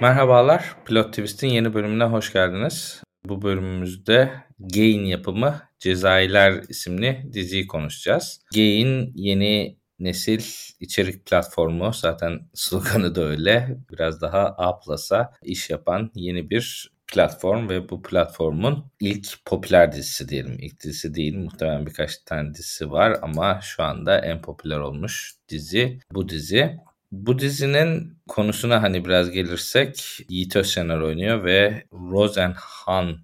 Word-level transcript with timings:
Merhabalar, 0.00 0.76
Plot 0.84 1.12
Twist'in 1.12 1.48
yeni 1.48 1.74
bölümüne 1.74 2.04
hoş 2.04 2.32
geldiniz. 2.32 3.05
Bu 3.28 3.42
bölümümüzde 3.42 4.30
Gain 4.58 5.04
yapımı 5.04 5.60
Cezayirler 5.78 6.62
isimli 6.68 7.30
diziyi 7.32 7.66
konuşacağız. 7.66 8.40
Gain 8.54 9.12
yeni 9.14 9.78
nesil 9.98 10.42
içerik 10.80 11.26
platformu 11.26 11.92
zaten 11.92 12.40
sloganı 12.54 13.14
da 13.14 13.22
öyle. 13.22 13.78
Biraz 13.92 14.20
daha 14.20 14.40
A 14.40 14.78
Plus'a 14.80 15.32
iş 15.42 15.70
yapan 15.70 16.10
yeni 16.14 16.50
bir 16.50 16.96
platform 17.12 17.68
ve 17.68 17.88
bu 17.88 18.02
platformun 18.02 18.84
ilk 19.00 19.44
popüler 19.44 19.92
dizisi 19.92 20.28
diyelim. 20.28 20.56
İlk 20.60 20.82
dizisi 20.82 21.14
değil 21.14 21.36
muhtemelen 21.36 21.86
birkaç 21.86 22.18
tane 22.18 22.54
dizisi 22.54 22.90
var 22.90 23.18
ama 23.22 23.60
şu 23.62 23.82
anda 23.82 24.18
en 24.18 24.42
popüler 24.42 24.78
olmuş 24.78 25.34
dizi 25.48 25.98
bu 26.12 26.28
dizi. 26.28 26.76
Bu 27.12 27.38
dizinin 27.38 28.18
konusuna 28.28 28.82
hani 28.82 29.04
biraz 29.04 29.30
gelirsek 29.30 30.18
Yiğit 30.28 30.56
Özşener 30.56 30.98
oynuyor 30.98 31.44
ve 31.44 31.84
Rosenhan 31.92 33.18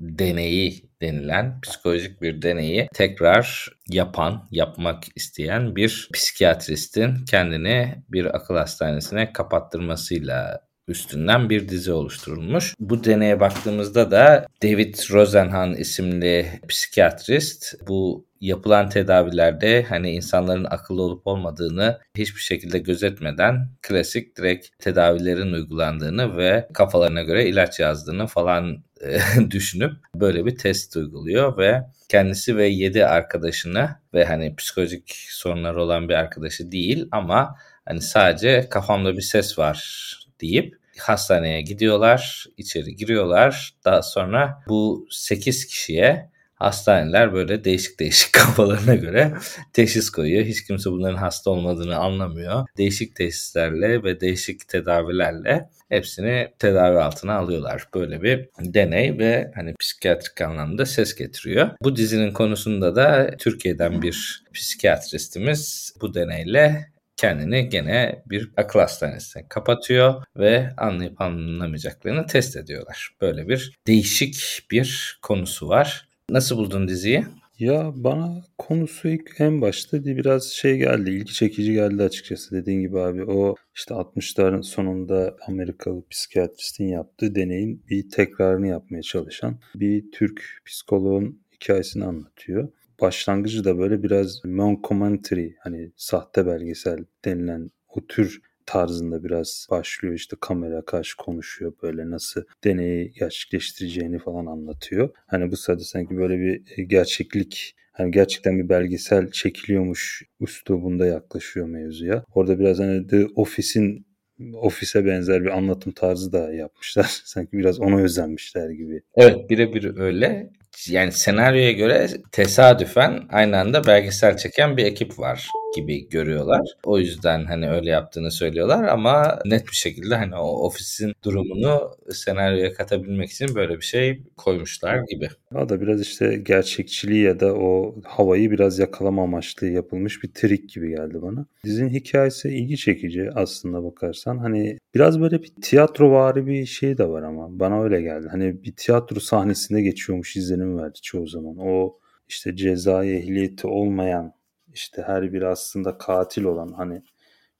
deneyi 0.00 0.90
denilen 1.00 1.60
psikolojik 1.60 2.22
bir 2.22 2.42
deneyi 2.42 2.88
tekrar 2.94 3.68
yapan, 3.88 4.48
yapmak 4.50 5.04
isteyen 5.16 5.76
bir 5.76 6.08
psikiyatristin 6.12 7.24
kendini 7.24 8.04
bir 8.08 8.36
akıl 8.36 8.56
hastanesine 8.56 9.32
kapattırmasıyla 9.32 10.60
üstünden 10.88 11.50
bir 11.50 11.68
dizi 11.68 11.92
oluşturulmuş. 11.92 12.74
Bu 12.80 13.04
deneye 13.04 13.40
baktığımızda 13.40 14.10
da 14.10 14.46
David 14.62 14.94
Rosenhan 15.10 15.74
isimli 15.74 16.60
psikiyatrist 16.68 17.74
bu 17.88 18.26
yapılan 18.40 18.88
tedavilerde 18.88 19.82
hani 19.82 20.10
insanların 20.10 20.64
akıllı 20.64 21.02
olup 21.02 21.26
olmadığını 21.26 21.98
hiçbir 22.16 22.40
şekilde 22.40 22.78
gözetmeden 22.78 23.68
klasik 23.82 24.36
direkt 24.36 24.68
tedavilerin 24.78 25.52
uygulandığını 25.52 26.36
ve 26.36 26.68
kafalarına 26.74 27.22
göre 27.22 27.48
ilaç 27.48 27.80
yazdığını 27.80 28.26
falan 28.26 28.84
e, 29.00 29.20
düşünüp 29.50 29.92
böyle 30.14 30.46
bir 30.46 30.56
test 30.56 30.96
uyguluyor 30.96 31.58
ve 31.58 31.82
kendisi 32.08 32.56
ve 32.56 32.66
7 32.68 33.06
arkadaşını 33.06 33.90
ve 34.14 34.24
hani 34.24 34.56
psikolojik 34.56 35.26
sorunları 35.30 35.82
olan 35.82 36.08
bir 36.08 36.14
arkadaşı 36.14 36.72
değil 36.72 37.08
ama 37.10 37.56
hani 37.84 38.00
sadece 38.00 38.68
kafamda 38.70 39.16
bir 39.16 39.22
ses 39.22 39.58
var 39.58 40.25
deyip 40.40 40.76
hastaneye 40.98 41.60
gidiyorlar, 41.60 42.46
içeri 42.56 42.96
giriyorlar. 42.96 43.74
Daha 43.84 44.02
sonra 44.02 44.62
bu 44.68 45.06
8 45.10 45.66
kişiye 45.66 46.30
hastaneler 46.56 47.32
böyle 47.32 47.64
değişik 47.64 48.00
değişik 48.00 48.32
kafalarına 48.32 48.94
göre 48.94 49.34
teşhis 49.72 50.10
koyuyor. 50.10 50.44
Hiç 50.44 50.64
kimse 50.64 50.90
bunların 50.90 51.16
hasta 51.16 51.50
olmadığını 51.50 51.96
anlamıyor. 51.96 52.66
Değişik 52.76 53.16
teşhislerle 53.16 54.02
ve 54.02 54.20
değişik 54.20 54.68
tedavilerle 54.68 55.68
hepsini 55.88 56.48
tedavi 56.58 56.98
altına 56.98 57.34
alıyorlar. 57.34 57.88
Böyle 57.94 58.22
bir 58.22 58.48
deney 58.60 59.18
ve 59.18 59.52
hani 59.54 59.74
psikiyatrik 59.80 60.40
anlamda 60.40 60.86
ses 60.86 61.14
getiriyor. 61.14 61.70
Bu 61.82 61.96
dizinin 61.96 62.32
konusunda 62.32 62.96
da 62.96 63.36
Türkiye'den 63.38 64.02
bir 64.02 64.44
psikiyatristimiz 64.54 65.92
bu 66.00 66.14
deneyle 66.14 66.86
kendini 67.16 67.68
gene 67.68 68.22
bir 68.26 68.50
akıl 68.56 68.78
hastanesine 68.78 69.48
kapatıyor 69.48 70.24
ve 70.36 70.70
anlayıp 70.76 71.20
anlamayacaklarını 71.20 72.26
test 72.26 72.56
ediyorlar. 72.56 73.10
Böyle 73.20 73.48
bir 73.48 73.74
değişik 73.86 74.66
bir 74.70 75.18
konusu 75.22 75.68
var. 75.68 76.08
Nasıl 76.30 76.56
buldun 76.56 76.88
diziyi? 76.88 77.24
Ya 77.58 77.92
bana 77.94 78.42
konusu 78.58 79.08
ilk 79.08 79.40
en 79.40 79.60
başta 79.60 80.04
biraz 80.04 80.44
şey 80.44 80.76
geldi, 80.76 81.10
ilgi 81.10 81.32
çekici 81.32 81.72
geldi 81.72 82.02
açıkçası 82.02 82.54
dediğin 82.54 82.80
gibi 82.80 83.00
abi. 83.00 83.24
O 83.24 83.54
işte 83.74 83.94
60'ların 83.94 84.62
sonunda 84.62 85.36
Amerikalı 85.48 86.08
psikiyatristin 86.10 86.88
yaptığı 86.88 87.34
deneyin 87.34 87.84
bir 87.90 88.10
tekrarını 88.10 88.66
yapmaya 88.68 89.02
çalışan 89.02 89.58
bir 89.74 90.10
Türk 90.12 90.62
psikoloğun 90.66 91.40
hikayesini 91.54 92.04
anlatıyor 92.04 92.68
başlangıcı 93.00 93.64
da 93.64 93.78
böyle 93.78 94.02
biraz 94.02 94.44
non-commentary 94.44 95.54
hani 95.60 95.92
sahte 95.96 96.46
belgesel 96.46 97.04
denilen 97.24 97.70
o 97.88 98.06
tür 98.06 98.40
tarzında 98.66 99.24
biraz 99.24 99.66
başlıyor 99.70 100.14
işte 100.14 100.36
kamera 100.40 100.84
karşı 100.84 101.16
konuşuyor 101.16 101.72
böyle 101.82 102.10
nasıl 102.10 102.42
deneyi 102.64 103.12
gerçekleştireceğini 103.12 104.18
falan 104.18 104.46
anlatıyor. 104.46 105.10
Hani 105.26 105.50
bu 105.50 105.56
sırada 105.56 105.84
sanki 105.84 106.16
böyle 106.16 106.38
bir 106.38 106.82
gerçeklik 106.82 107.74
hani 107.92 108.10
gerçekten 108.10 108.58
bir 108.58 108.68
belgesel 108.68 109.30
çekiliyormuş 109.30 110.22
üslubunda 110.40 111.06
yaklaşıyor 111.06 111.66
mevzuya. 111.66 112.24
Orada 112.34 112.58
biraz 112.58 112.78
hani 112.78 113.06
The 113.06 113.26
Office'in 113.26 114.06
ofise 114.54 115.06
benzer 115.06 115.44
bir 115.44 115.56
anlatım 115.58 115.92
tarzı 115.92 116.32
da 116.32 116.52
yapmışlar. 116.52 117.04
Sanki 117.24 117.52
biraz 117.52 117.80
ona 117.80 118.00
özenmişler 118.00 118.70
gibi. 118.70 119.02
Evet 119.14 119.50
birebir 119.50 119.98
öyle 119.98 120.50
yani 120.88 121.12
senaryoya 121.12 121.72
göre 121.72 122.08
tesadüfen 122.32 123.22
aynı 123.32 123.58
anda 123.58 123.86
belgesel 123.86 124.36
çeken 124.36 124.76
bir 124.76 124.84
ekip 124.84 125.18
var 125.18 125.48
gibi 125.76 126.08
görüyorlar. 126.08 126.60
O 126.84 126.98
yüzden 126.98 127.44
hani 127.44 127.70
öyle 127.70 127.90
yaptığını 127.90 128.30
söylüyorlar 128.30 128.84
ama 128.84 129.38
net 129.44 129.66
bir 129.66 129.76
şekilde 129.76 130.14
hani 130.14 130.36
o 130.36 130.66
ofisin 130.66 131.12
durumunu 131.24 131.96
senaryoya 132.10 132.72
katabilmek 132.72 133.30
için 133.30 133.54
böyle 133.54 133.76
bir 133.76 133.84
şey 133.84 134.22
koymuşlar 134.36 135.02
gibi. 135.08 135.28
O 135.54 135.68
da 135.68 135.80
biraz 135.80 136.00
işte 136.00 136.36
gerçekçiliği 136.36 137.22
ya 137.22 137.40
da 137.40 137.54
o 137.54 137.94
havayı 138.04 138.50
biraz 138.50 138.78
yakalama 138.78 139.22
amaçlı 139.22 139.66
yapılmış 139.66 140.22
bir 140.22 140.28
trik 140.28 140.70
gibi 140.70 140.88
geldi 140.88 141.22
bana. 141.22 141.46
Dizinin 141.64 141.88
hikayesi 141.88 142.48
ilgi 142.48 142.76
çekici 142.76 143.30
aslında 143.34 143.84
bakarsan. 143.84 144.38
Hani 144.38 144.78
biraz 144.94 145.20
böyle 145.20 145.42
bir 145.42 145.52
tiyatrovari 145.62 146.46
bir 146.46 146.66
şey 146.66 146.98
de 146.98 147.08
var 147.08 147.22
ama 147.22 147.60
bana 147.60 147.82
öyle 147.82 148.02
geldi. 148.02 148.28
Hani 148.30 148.62
bir 148.62 148.72
tiyatro 148.76 149.20
sahnesinde 149.20 149.82
geçiyormuş 149.82 150.36
izlenim 150.36 150.78
verdi 150.78 150.98
çoğu 151.02 151.26
zaman. 151.26 151.56
O 151.58 151.98
işte 152.28 152.56
cezai 152.56 153.10
ehliyeti 153.10 153.66
olmayan 153.66 154.32
işte 154.76 155.02
her 155.06 155.32
biri 155.32 155.46
aslında 155.46 155.98
katil 155.98 156.44
olan 156.44 156.72
hani 156.72 157.02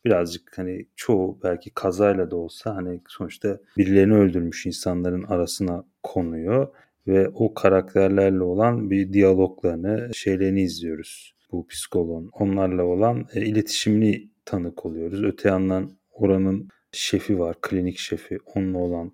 birazcık 0.05 0.59
hani 0.59 0.87
çoğu 0.97 1.39
belki 1.43 1.71
kazayla 1.71 2.31
da 2.31 2.37
olsa 2.37 2.77
hani 2.77 3.01
sonuçta 3.09 3.59
birilerini 3.79 4.15
öldürmüş 4.15 4.67
insanların 4.67 5.23
arasına 5.23 5.85
konuyor 6.03 6.69
ve 7.07 7.29
o 7.29 7.55
karakterlerle 7.55 8.43
olan 8.43 8.91
bir 8.91 9.13
diyaloglarını, 9.13 10.11
şeylerini 10.15 10.63
izliyoruz 10.63 11.35
bu 11.53 11.67
psikoloğun. 11.67 12.31
Onlarla 12.33 12.85
olan 12.85 13.27
e, 13.35 13.41
iletişimini 13.47 14.31
tanık 14.45 14.87
oluyoruz. 14.87 15.25
Öte 15.25 15.49
yandan 15.49 15.91
oranın 16.13 16.69
şefi 16.93 17.39
var, 17.39 17.57
klinik 17.61 17.99
şefi. 17.99 18.39
Onunla 18.55 18.79
olan 18.79 19.13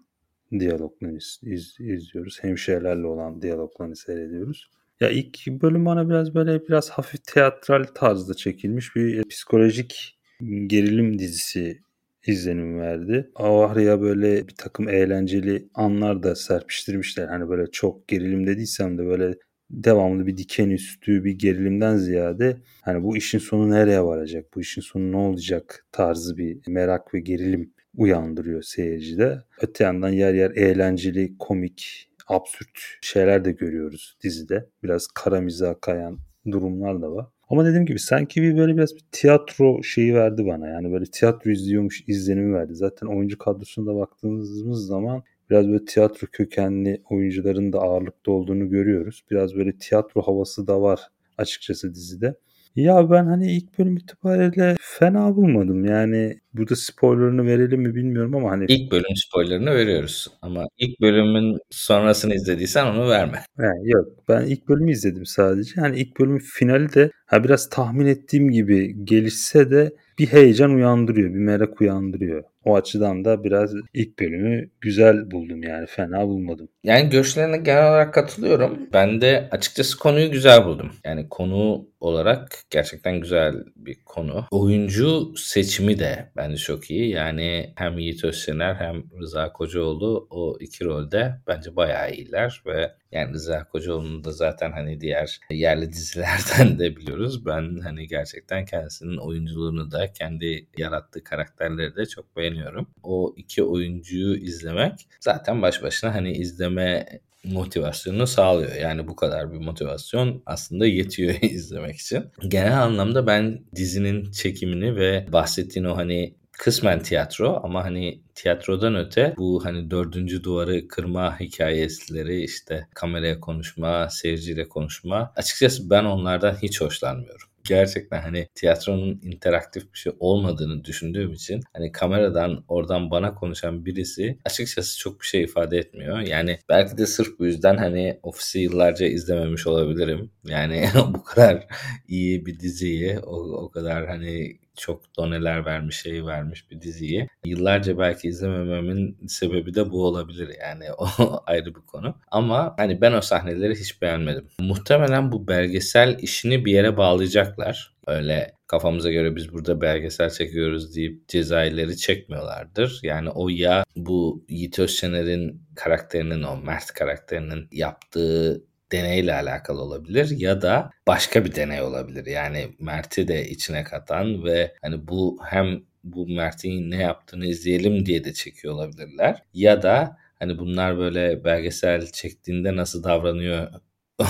diyaloglarını 0.52 1.16
iz, 1.16 1.40
iz, 1.42 1.76
izliyoruz. 1.80 2.38
Hemşirelerle 2.42 3.06
olan 3.06 3.42
diyaloglarını 3.42 3.96
seyrediyoruz. 3.96 4.70
Ya 5.02 5.10
ilk 5.10 5.46
bölüm 5.46 5.86
bana 5.86 6.08
biraz 6.08 6.34
böyle 6.34 6.68
biraz 6.68 6.90
hafif 6.90 7.24
teatral 7.24 7.84
tarzda 7.94 8.34
çekilmiş 8.34 8.96
bir 8.96 9.18
e, 9.18 9.22
psikolojik 9.22 10.18
gerilim 10.66 11.18
dizisi 11.18 11.80
izlenim 12.26 12.80
verdi. 12.80 13.31
Avahra'ya 13.34 14.00
böyle 14.00 14.49
bir 14.49 14.54
takım 14.54 14.88
eğlenceli 14.88 15.69
anlar 15.75 16.22
da 16.22 16.34
serpiştirmişler. 16.34 17.28
Hani 17.28 17.49
böyle 17.49 17.66
çok 17.70 18.08
gerilim 18.08 18.46
dediysem 18.46 18.99
de 18.99 19.06
böyle 19.06 19.34
devamlı 19.70 20.26
bir 20.26 20.37
diken 20.37 20.70
üstü 20.70 21.25
bir 21.25 21.32
gerilimden 21.32 21.96
ziyade 21.96 22.56
hani 22.82 23.02
bu 23.02 23.16
işin 23.16 23.38
sonu 23.38 23.70
nereye 23.70 24.02
varacak, 24.02 24.46
bu 24.55 24.60
işin 24.60 24.82
sonu 24.82 25.12
ne 25.12 25.16
olacak 25.16 25.87
tarzı 25.93 26.37
bir 26.37 26.58
merak 26.66 27.14
ve 27.14 27.20
gerilim 27.20 27.72
uyandırıyor 27.96 28.62
seyircide. 28.62 29.38
Öte 29.62 29.84
yandan 29.84 30.08
yer 30.08 30.34
yer 30.34 30.50
eğlenceli, 30.50 31.38
komik, 31.38 32.08
absürt 32.32 32.79
şeyler 33.00 33.44
de 33.44 33.52
görüyoruz 33.52 34.17
dizide. 34.23 34.69
Biraz 34.82 35.06
kara 35.06 35.81
kayan 35.81 36.19
durumlar 36.50 37.02
da 37.02 37.12
var. 37.12 37.26
Ama 37.49 37.64
dediğim 37.64 37.87
gibi 37.87 37.99
sanki 37.99 38.43
bir 38.43 38.56
böyle 38.56 38.76
biraz 38.76 38.94
bir 38.94 39.05
tiyatro 39.12 39.82
şeyi 39.82 40.14
verdi 40.14 40.46
bana. 40.46 40.69
Yani 40.69 40.93
böyle 40.93 41.05
tiyatro 41.05 41.50
izliyormuş 41.50 42.05
izlenimi 42.06 42.55
verdi. 42.55 42.75
Zaten 42.75 43.06
oyuncu 43.06 43.38
kadrosunda 43.38 43.96
baktığımız 43.96 44.87
zaman 44.87 45.23
biraz 45.50 45.69
böyle 45.69 45.84
tiyatro 45.84 46.26
kökenli 46.32 47.02
oyuncuların 47.11 47.73
da 47.73 47.79
ağırlıkta 47.79 48.31
olduğunu 48.31 48.69
görüyoruz. 48.69 49.25
Biraz 49.31 49.55
böyle 49.55 49.79
tiyatro 49.79 50.23
havası 50.23 50.67
da 50.67 50.82
var 50.82 51.00
açıkçası 51.38 51.94
dizide. 51.94 52.34
Ya 52.76 53.10
ben 53.10 53.26
hani 53.26 53.52
ilk 53.56 53.78
bölüm 53.78 53.96
itibariyle 53.96 54.76
fena 54.80 55.36
bulmadım. 55.36 55.84
Yani 55.84 56.40
burada 56.54 56.76
spoilerını 56.76 57.46
verelim 57.46 57.80
mi 57.80 57.94
bilmiyorum 57.94 58.34
ama 58.34 58.50
hani 58.50 58.64
İlk 58.69 58.92
bölüm 58.92 59.16
spoilerını 59.16 59.74
veriyoruz 59.74 60.28
ama 60.42 60.64
ilk 60.78 61.00
bölümün 61.00 61.58
sonrasını 61.70 62.34
izlediysen 62.34 62.86
onu 62.86 63.08
verme. 63.10 63.38
He, 63.58 63.66
yok 63.84 64.08
ben 64.28 64.42
ilk 64.46 64.69
bölümü 64.69 64.90
izledim 64.92 65.26
sadece. 65.26 65.80
Hani 65.80 65.98
ilk 65.98 66.20
bölümün 66.20 66.42
finali 66.58 66.94
de 66.94 67.10
ha 67.26 67.44
biraz 67.44 67.69
tahmin 67.69 68.06
ettiğim 68.06 68.50
gibi 68.50 69.04
gelişse 69.04 69.70
de 69.70 69.92
bir 70.19 70.26
heyecan 70.26 70.74
uyandırıyor, 70.74 71.30
bir 71.30 71.38
merak 71.38 71.80
uyandırıyor. 71.80 72.42
O 72.64 72.76
açıdan 72.76 73.25
da 73.25 73.44
biraz 73.44 73.75
ilk 73.94 74.19
bölümü 74.19 74.70
güzel 74.81 75.31
buldum 75.31 75.62
yani 75.62 75.87
fena 75.87 76.26
bulmadım. 76.26 76.69
Yani 76.85 77.11
görüşlerine 77.11 77.56
genel 77.56 77.88
olarak 77.88 78.14
katılıyorum. 78.14 78.79
Ben 78.93 79.20
de 79.20 79.49
açıkçası 79.50 79.99
konuyu 79.99 80.31
güzel 80.31 80.64
buldum. 80.64 80.93
Yani 81.05 81.29
konu 81.29 81.87
olarak 82.00 82.59
gerçekten 82.70 83.20
güzel 83.20 83.55
bir 83.76 83.97
konu. 84.05 84.47
Oyuncu 84.50 85.32
seçimi 85.37 85.99
de 85.99 86.31
bence 86.37 86.56
çok 86.56 86.91
iyi. 86.91 87.09
Yani 87.09 87.73
hem 87.76 87.99
Yiğit 87.99 88.25
Özşener 88.25 88.75
hem 88.75 89.03
Rıza 89.20 89.53
Kocaoğlu 89.53 90.26
o 90.31 90.56
iki 90.61 90.85
rolde 90.85 91.35
bence 91.47 91.76
bayağı 91.76 92.12
iyiler 92.12 92.62
ve 92.67 92.93
yani 93.12 93.32
Rıza 93.32 93.65
Kocaoğlu'nu 93.65 94.25
da 94.25 94.32
zaten 94.32 94.73
hani 94.73 95.00
diğer 95.00 95.41
yerli 95.50 95.93
dizilerden 95.93 96.79
de 96.79 96.97
biliyoruz. 96.97 97.47
Ben 97.47 97.79
hani 97.82 98.06
gerçekten 98.06 98.65
kendisinin 98.65 99.17
oyunculuğunu 99.17 99.91
da 99.91 100.12
kendi 100.12 100.67
yarattığı 100.76 101.25
karakterleri 101.25 101.97
de 101.97 102.06
çok 102.06 102.37
beğeniyorum. 102.52 102.87
O 103.02 103.34
iki 103.37 103.62
oyuncuyu 103.62 104.37
izlemek 104.37 105.08
zaten 105.20 105.62
baş 105.62 105.82
başına 105.82 106.14
hani 106.14 106.32
izleme 106.32 107.06
motivasyonunu 107.44 108.26
sağlıyor. 108.26 108.75
Yani 108.75 109.08
bu 109.08 109.16
kadar 109.16 109.52
bir 109.52 109.58
motivasyon 109.58 110.43
aslında 110.46 110.87
yetiyor 110.87 111.34
izlemek 111.43 111.96
için. 111.96 112.25
Genel 112.49 112.82
anlamda 112.82 113.26
ben 113.26 113.60
dizinin 113.76 114.31
çekimini 114.31 114.96
ve 114.96 115.26
bahsettiğin 115.32 115.87
o 115.87 115.96
hani 115.96 116.34
kısmen 116.52 117.02
tiyatro 117.02 117.60
ama 117.62 117.84
hani 117.84 118.20
tiyatrodan 118.34 118.96
öte 118.96 119.34
bu 119.38 119.64
hani 119.64 119.90
dördüncü 119.90 120.44
duvarı 120.44 120.88
kırma 120.88 121.40
hikayeleri 121.40 122.44
işte 122.44 122.87
kameraya 122.94 123.40
konuşma, 123.40 124.10
seyirciyle 124.10 124.69
konuşma 124.69 125.32
açıkçası 125.37 125.90
ben 125.90 126.05
onlardan 126.05 126.56
hiç 126.62 126.81
hoşlanmıyorum 126.81 127.51
gerçekten 127.72 128.22
hani 128.22 128.48
tiyatronun 128.54 129.20
interaktif 129.22 129.92
bir 129.92 129.98
şey 129.98 130.12
olmadığını 130.20 130.84
düşündüğüm 130.84 131.32
için 131.32 131.60
hani 131.72 131.92
kameradan 131.92 132.64
oradan 132.69 133.10
bana 133.10 133.34
konuşan 133.34 133.86
birisi 133.86 134.38
açıkçası 134.44 134.98
çok 134.98 135.20
bir 135.20 135.26
şey 135.26 135.42
ifade 135.42 135.78
etmiyor. 135.78 136.20
Yani 136.20 136.58
belki 136.69 136.98
de 136.98 137.06
sırf 137.06 137.38
bu 137.38 137.46
yüzden 137.46 137.76
hani 137.76 138.19
ofisi 138.22 138.58
yıllarca 138.58 139.06
izlememiş 139.06 139.66
olabilirim. 139.66 140.30
Yani 140.44 140.88
bu 141.14 141.24
kadar 141.24 141.66
iyi 142.08 142.46
bir 142.46 142.60
diziyi 142.60 143.19
o, 143.19 143.36
o 143.36 143.70
kadar 143.70 144.06
hani 144.06 144.58
çok 144.76 145.16
doneler 145.16 145.64
vermiş, 145.64 146.02
şey 146.02 146.26
vermiş 146.26 146.70
bir 146.70 146.80
diziyi 146.80 147.28
yıllarca 147.44 147.98
belki 147.98 148.28
izlemememin 148.28 149.26
sebebi 149.28 149.74
de 149.74 149.90
bu 149.90 150.06
olabilir 150.06 150.50
yani 150.60 150.84
o 150.98 151.06
ayrı 151.46 151.74
bir 151.74 151.80
konu. 151.80 152.14
Ama 152.30 152.74
hani 152.76 153.00
ben 153.00 153.12
o 153.12 153.20
sahneleri 153.20 153.74
hiç 153.74 154.02
beğenmedim. 154.02 154.48
Muhtemelen 154.58 155.32
bu 155.32 155.48
belgesel 155.48 156.19
işini 156.19 156.64
bir 156.64 156.72
yere 156.72 156.96
bağlayacaklar. 156.96 157.92
Öyle 158.06 158.52
kafamıza 158.66 159.10
göre 159.10 159.36
biz 159.36 159.52
burada 159.52 159.80
belgesel 159.80 160.30
çekiyoruz 160.30 160.96
deyip 160.96 161.28
cezaileri 161.28 161.96
çekmiyorlardır. 161.96 163.00
Yani 163.02 163.30
o 163.30 163.48
ya 163.48 163.84
bu 163.96 164.44
Yiğit 164.48 164.78
Özşener'in 164.78 165.62
karakterinin 165.76 166.42
o 166.42 166.56
Mert 166.56 166.86
karakterinin 166.86 167.69
yaptığı 167.72 168.64
deneyle 168.93 169.35
alakalı 169.35 169.81
olabilir 169.81 170.31
ya 170.39 170.62
da 170.62 170.91
başka 171.06 171.44
bir 171.44 171.55
deney 171.55 171.83
olabilir. 171.83 172.27
Yani 172.27 172.69
Mert'i 172.79 173.29
de 173.29 173.49
içine 173.49 173.85
katan 173.85 174.44
ve 174.44 174.75
hani 174.83 175.09
bu 175.09 175.39
hem 175.44 175.83
bu 176.05 176.29
Mert'in 176.29 176.91
ne 176.91 176.97
yaptığını 176.97 177.47
izleyelim 177.47 178.06
diye 178.06 178.25
de 178.25 178.33
çekiyor 178.33 178.75
olabilirler. 178.75 179.43
Ya 179.55 179.83
da 179.83 180.17
hani 180.39 180.59
bunlar 180.59 180.99
böyle 180.99 181.44
belgesel 181.44 182.06
çektiğinde 182.06 182.77
nasıl 182.77 183.05
davranıyor 183.05 183.73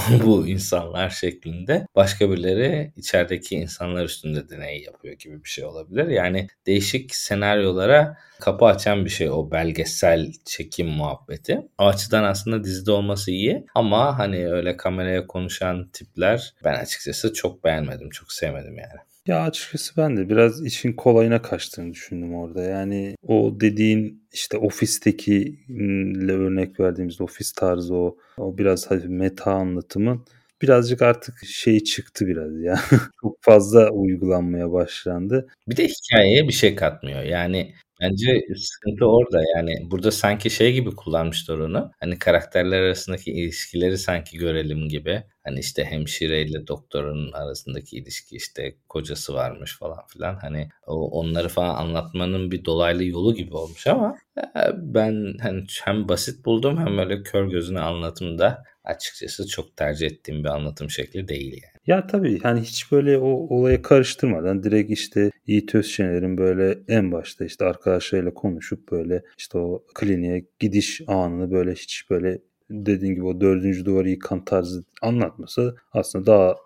bu 0.24 0.46
insanlar 0.46 1.10
şeklinde 1.10 1.86
başka 1.96 2.30
birileri 2.30 2.92
içerideki 2.96 3.54
insanlar 3.56 4.04
üstünde 4.04 4.48
deney 4.48 4.82
yapıyor 4.82 5.14
gibi 5.14 5.44
bir 5.44 5.48
şey 5.48 5.64
olabilir. 5.64 6.06
Yani 6.06 6.46
değişik 6.66 7.14
senaryolara 7.14 8.18
kapı 8.40 8.64
açan 8.64 9.04
bir 9.04 9.10
şey 9.10 9.30
o 9.30 9.50
belgesel 9.50 10.32
çekim 10.44 10.88
muhabbeti. 10.88 11.62
O 11.78 11.86
açıdan 11.86 12.24
aslında 12.24 12.64
dizide 12.64 12.92
olması 12.92 13.30
iyi 13.30 13.66
ama 13.74 14.18
hani 14.18 14.52
öyle 14.52 14.76
kameraya 14.76 15.26
konuşan 15.26 15.88
tipler 15.92 16.54
ben 16.64 16.74
açıkçası 16.74 17.32
çok 17.32 17.64
beğenmedim, 17.64 18.10
çok 18.10 18.32
sevmedim 18.32 18.78
yani. 18.78 19.11
Ya 19.26 19.42
açıkçası 19.42 19.96
ben 19.96 20.16
de 20.16 20.28
biraz 20.28 20.66
işin 20.66 20.92
kolayına 20.92 21.42
kaçtığını 21.42 21.92
düşündüm 21.92 22.34
orada. 22.34 22.62
Yani 22.62 23.16
o 23.22 23.56
dediğin 23.60 24.28
işte 24.32 24.58
ofisteki 24.58 25.58
örnek 26.28 26.80
verdiğimiz 26.80 27.20
ofis 27.20 27.52
tarzı 27.52 27.94
o 27.94 28.16
o 28.38 28.58
biraz 28.58 28.90
hafif 28.90 29.10
meta 29.10 29.52
anlatımın 29.52 30.24
birazcık 30.62 31.02
artık 31.02 31.34
şey 31.44 31.80
çıktı 31.80 32.26
biraz 32.26 32.60
ya. 32.60 32.80
Çok 33.22 33.36
fazla 33.40 33.90
uygulanmaya 33.90 34.72
başlandı. 34.72 35.48
Bir 35.68 35.76
de 35.76 35.88
hikayeye 35.88 36.48
bir 36.48 36.52
şey 36.52 36.74
katmıyor. 36.76 37.22
Yani 37.22 37.74
Bence 38.00 38.40
sıkıntı 38.56 39.06
orada. 39.06 39.42
Yani 39.56 39.90
burada 39.90 40.10
sanki 40.10 40.50
şey 40.50 40.72
gibi 40.72 40.90
kullanmışlar 40.90 41.58
onu. 41.58 41.90
Hani 42.00 42.18
karakterler 42.18 42.82
arasındaki 42.82 43.32
ilişkileri 43.32 43.98
sanki 43.98 44.38
görelim 44.38 44.88
gibi. 44.88 45.22
Hani 45.44 45.58
işte 45.58 45.84
hemşireyle 45.84 46.66
doktorun 46.66 47.32
arasındaki 47.32 47.96
ilişki 47.96 48.36
işte 48.36 48.76
kocası 48.88 49.34
varmış 49.34 49.78
falan 49.78 50.06
filan. 50.06 50.34
Hani 50.34 50.68
o 50.86 51.10
onları 51.10 51.48
falan 51.48 51.74
anlatmanın 51.74 52.50
bir 52.50 52.64
dolaylı 52.64 53.04
yolu 53.04 53.34
gibi 53.34 53.54
olmuş 53.56 53.86
ama 53.86 54.16
e, 54.38 54.60
ben 54.76 55.34
hani 55.42 55.64
hem 55.84 56.08
basit 56.08 56.44
buldum 56.44 56.78
hem 56.78 56.98
öyle 56.98 57.22
kör 57.22 57.48
gözüne 57.50 57.80
anlatımda 57.80 58.64
açıkçası 58.84 59.48
çok 59.48 59.76
tercih 59.76 60.06
ettiğim 60.06 60.44
bir 60.44 60.48
anlatım 60.48 60.90
şekli 60.90 61.28
değil 61.28 61.52
yani. 61.52 61.72
Ya 61.86 62.06
tabii 62.06 62.40
hani 62.40 62.60
hiç 62.60 62.92
böyle 62.92 63.18
o 63.18 63.28
olaya 63.28 63.82
karıştırmadan 63.82 64.62
direkt 64.62 64.90
işte 64.90 65.30
Yiğit 65.46 65.74
Özşener'in 65.74 66.38
böyle 66.38 66.78
en 66.88 67.12
başta 67.12 67.44
işte 67.44 67.64
arkadaşlarıyla 67.64 68.34
konuşup 68.34 68.90
böyle 68.90 69.22
işte 69.38 69.58
o 69.58 69.84
kliniğe 69.94 70.46
gidiş 70.58 71.00
anını 71.06 71.50
böyle 71.50 71.72
hiç 71.72 72.10
böyle 72.10 72.38
dediğin 72.72 73.14
gibi 73.14 73.24
o 73.24 73.40
dördüncü 73.40 73.84
duvarı 73.84 74.08
yıkan 74.10 74.44
tarzı 74.44 74.84
anlatması 75.02 75.76
aslında 75.92 76.26
daha 76.26 76.56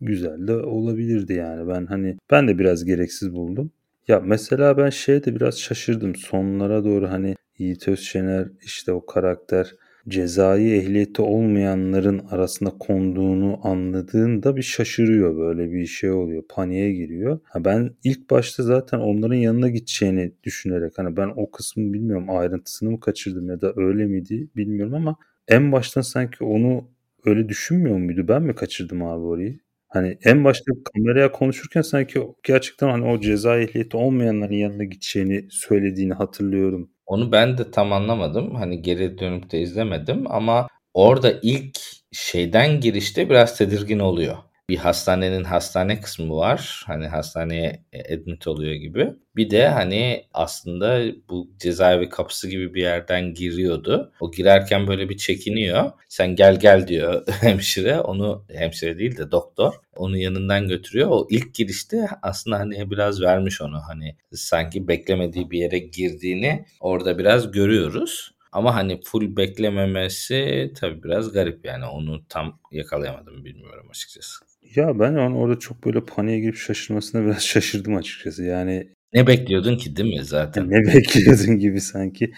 güzel 0.00 0.48
de 0.48 0.56
olabilirdi 0.56 1.32
yani. 1.32 1.68
Ben 1.68 1.86
hani 1.86 2.16
ben 2.30 2.48
de 2.48 2.58
biraz 2.58 2.84
gereksiz 2.84 3.34
buldum. 3.34 3.70
Ya 4.08 4.20
mesela 4.20 4.76
ben 4.76 4.90
şeye 4.90 5.24
de 5.24 5.36
biraz 5.36 5.58
şaşırdım. 5.58 6.16
Sonlara 6.16 6.84
doğru 6.84 7.10
hani 7.10 7.36
Yiğit 7.58 7.88
Özşener 7.88 8.48
işte 8.62 8.92
o 8.92 9.06
karakter 9.06 9.74
cezai 10.08 10.72
ehliyeti 10.72 11.22
olmayanların 11.22 12.18
arasında 12.30 12.70
konduğunu 12.70 13.60
anladığında 13.62 14.56
bir 14.56 14.62
şaşırıyor 14.62 15.36
böyle 15.36 15.72
bir 15.72 15.86
şey 15.86 16.10
oluyor. 16.10 16.42
Paniğe 16.48 16.92
giriyor. 16.92 17.40
Ha 17.44 17.64
ben 17.64 17.90
ilk 18.04 18.30
başta 18.30 18.62
zaten 18.62 18.98
onların 18.98 19.34
yanına 19.34 19.68
gideceğini 19.68 20.32
düşünerek 20.44 20.92
hani 20.98 21.16
ben 21.16 21.32
o 21.36 21.50
kısmı 21.50 21.92
bilmiyorum 21.92 22.26
ayrıntısını 22.30 22.90
mı 22.90 23.00
kaçırdım 23.00 23.48
ya 23.48 23.60
da 23.60 23.72
öyle 23.76 24.06
miydi 24.06 24.48
bilmiyorum 24.56 24.94
ama 24.94 25.16
en 25.48 25.72
baştan 25.72 26.00
sanki 26.02 26.44
onu 26.44 26.88
öyle 27.24 27.48
düşünmüyor 27.48 27.96
muydu? 27.98 28.28
Ben 28.28 28.42
mi 28.42 28.54
kaçırdım 28.54 29.02
abi 29.02 29.24
orayı? 29.24 29.58
Hani 29.88 30.18
en 30.24 30.44
başta 30.44 30.72
kameraya 30.94 31.32
konuşurken 31.32 31.82
sanki 31.82 32.22
gerçekten 32.44 32.88
hani 32.88 33.04
o 33.06 33.20
ceza 33.20 33.58
ehliyeti 33.58 33.96
olmayanların 33.96 34.54
yanına 34.54 34.84
gideceğini 34.84 35.46
söylediğini 35.50 36.14
hatırlıyorum. 36.14 36.90
Onu 37.06 37.32
ben 37.32 37.58
de 37.58 37.70
tam 37.70 37.92
anlamadım. 37.92 38.54
Hani 38.54 38.82
geri 38.82 39.18
dönüp 39.18 39.50
de 39.50 39.60
izlemedim 39.60 40.32
ama 40.32 40.68
orada 40.94 41.32
ilk 41.42 41.78
şeyden 42.12 42.80
girişte 42.80 43.30
biraz 43.30 43.58
tedirgin 43.58 43.98
oluyor 43.98 44.36
bir 44.68 44.76
hastanenin 44.76 45.44
hastane 45.44 46.00
kısmı 46.00 46.36
var. 46.36 46.82
Hani 46.86 47.06
hastaneye 47.06 47.84
admit 48.12 48.46
oluyor 48.46 48.74
gibi. 48.74 49.12
Bir 49.36 49.50
de 49.50 49.68
hani 49.68 50.24
aslında 50.34 51.02
bu 51.28 51.50
cezaevi 51.58 52.08
kapısı 52.08 52.48
gibi 52.48 52.74
bir 52.74 52.82
yerden 52.82 53.34
giriyordu. 53.34 54.12
O 54.20 54.30
girerken 54.30 54.86
böyle 54.86 55.08
bir 55.08 55.16
çekiniyor. 55.16 55.92
Sen 56.08 56.36
gel 56.36 56.60
gel 56.60 56.88
diyor 56.88 57.26
hemşire. 57.40 58.00
Onu 58.00 58.44
hemşire 58.54 58.98
değil 58.98 59.16
de 59.16 59.30
doktor. 59.30 59.74
Onu 59.96 60.18
yanından 60.18 60.68
götürüyor. 60.68 61.08
O 61.10 61.26
ilk 61.30 61.54
girişte 61.54 62.08
aslında 62.22 62.58
hani 62.58 62.90
biraz 62.90 63.20
vermiş 63.20 63.60
onu. 63.62 63.80
Hani 63.88 64.16
sanki 64.32 64.88
beklemediği 64.88 65.50
bir 65.50 65.58
yere 65.58 65.78
girdiğini 65.78 66.64
orada 66.80 67.18
biraz 67.18 67.50
görüyoruz. 67.52 68.34
Ama 68.52 68.74
hani 68.74 69.00
full 69.04 69.36
beklememesi 69.36 70.72
tabii 70.80 71.02
biraz 71.02 71.32
garip 71.32 71.64
yani 71.64 71.84
onu 71.86 72.24
tam 72.28 72.60
yakalayamadım 72.72 73.44
bilmiyorum 73.44 73.86
açıkçası. 73.90 74.51
Ya 74.62 74.98
ben 74.98 75.14
onun 75.14 75.34
orada 75.36 75.58
çok 75.58 75.84
böyle 75.86 76.04
paniğe 76.04 76.40
girip 76.40 76.56
şaşırmasına 76.56 77.24
biraz 77.24 77.42
şaşırdım 77.46 77.96
açıkçası. 77.96 78.44
Yani 78.44 78.88
ne 79.14 79.26
bekliyordun 79.26 79.76
ki 79.76 79.96
değil 79.96 80.14
mi 80.18 80.24
zaten? 80.24 80.70
Ne 80.70 80.76
bekliyordun 80.94 81.58
gibi 81.58 81.80
sanki. 81.80 82.32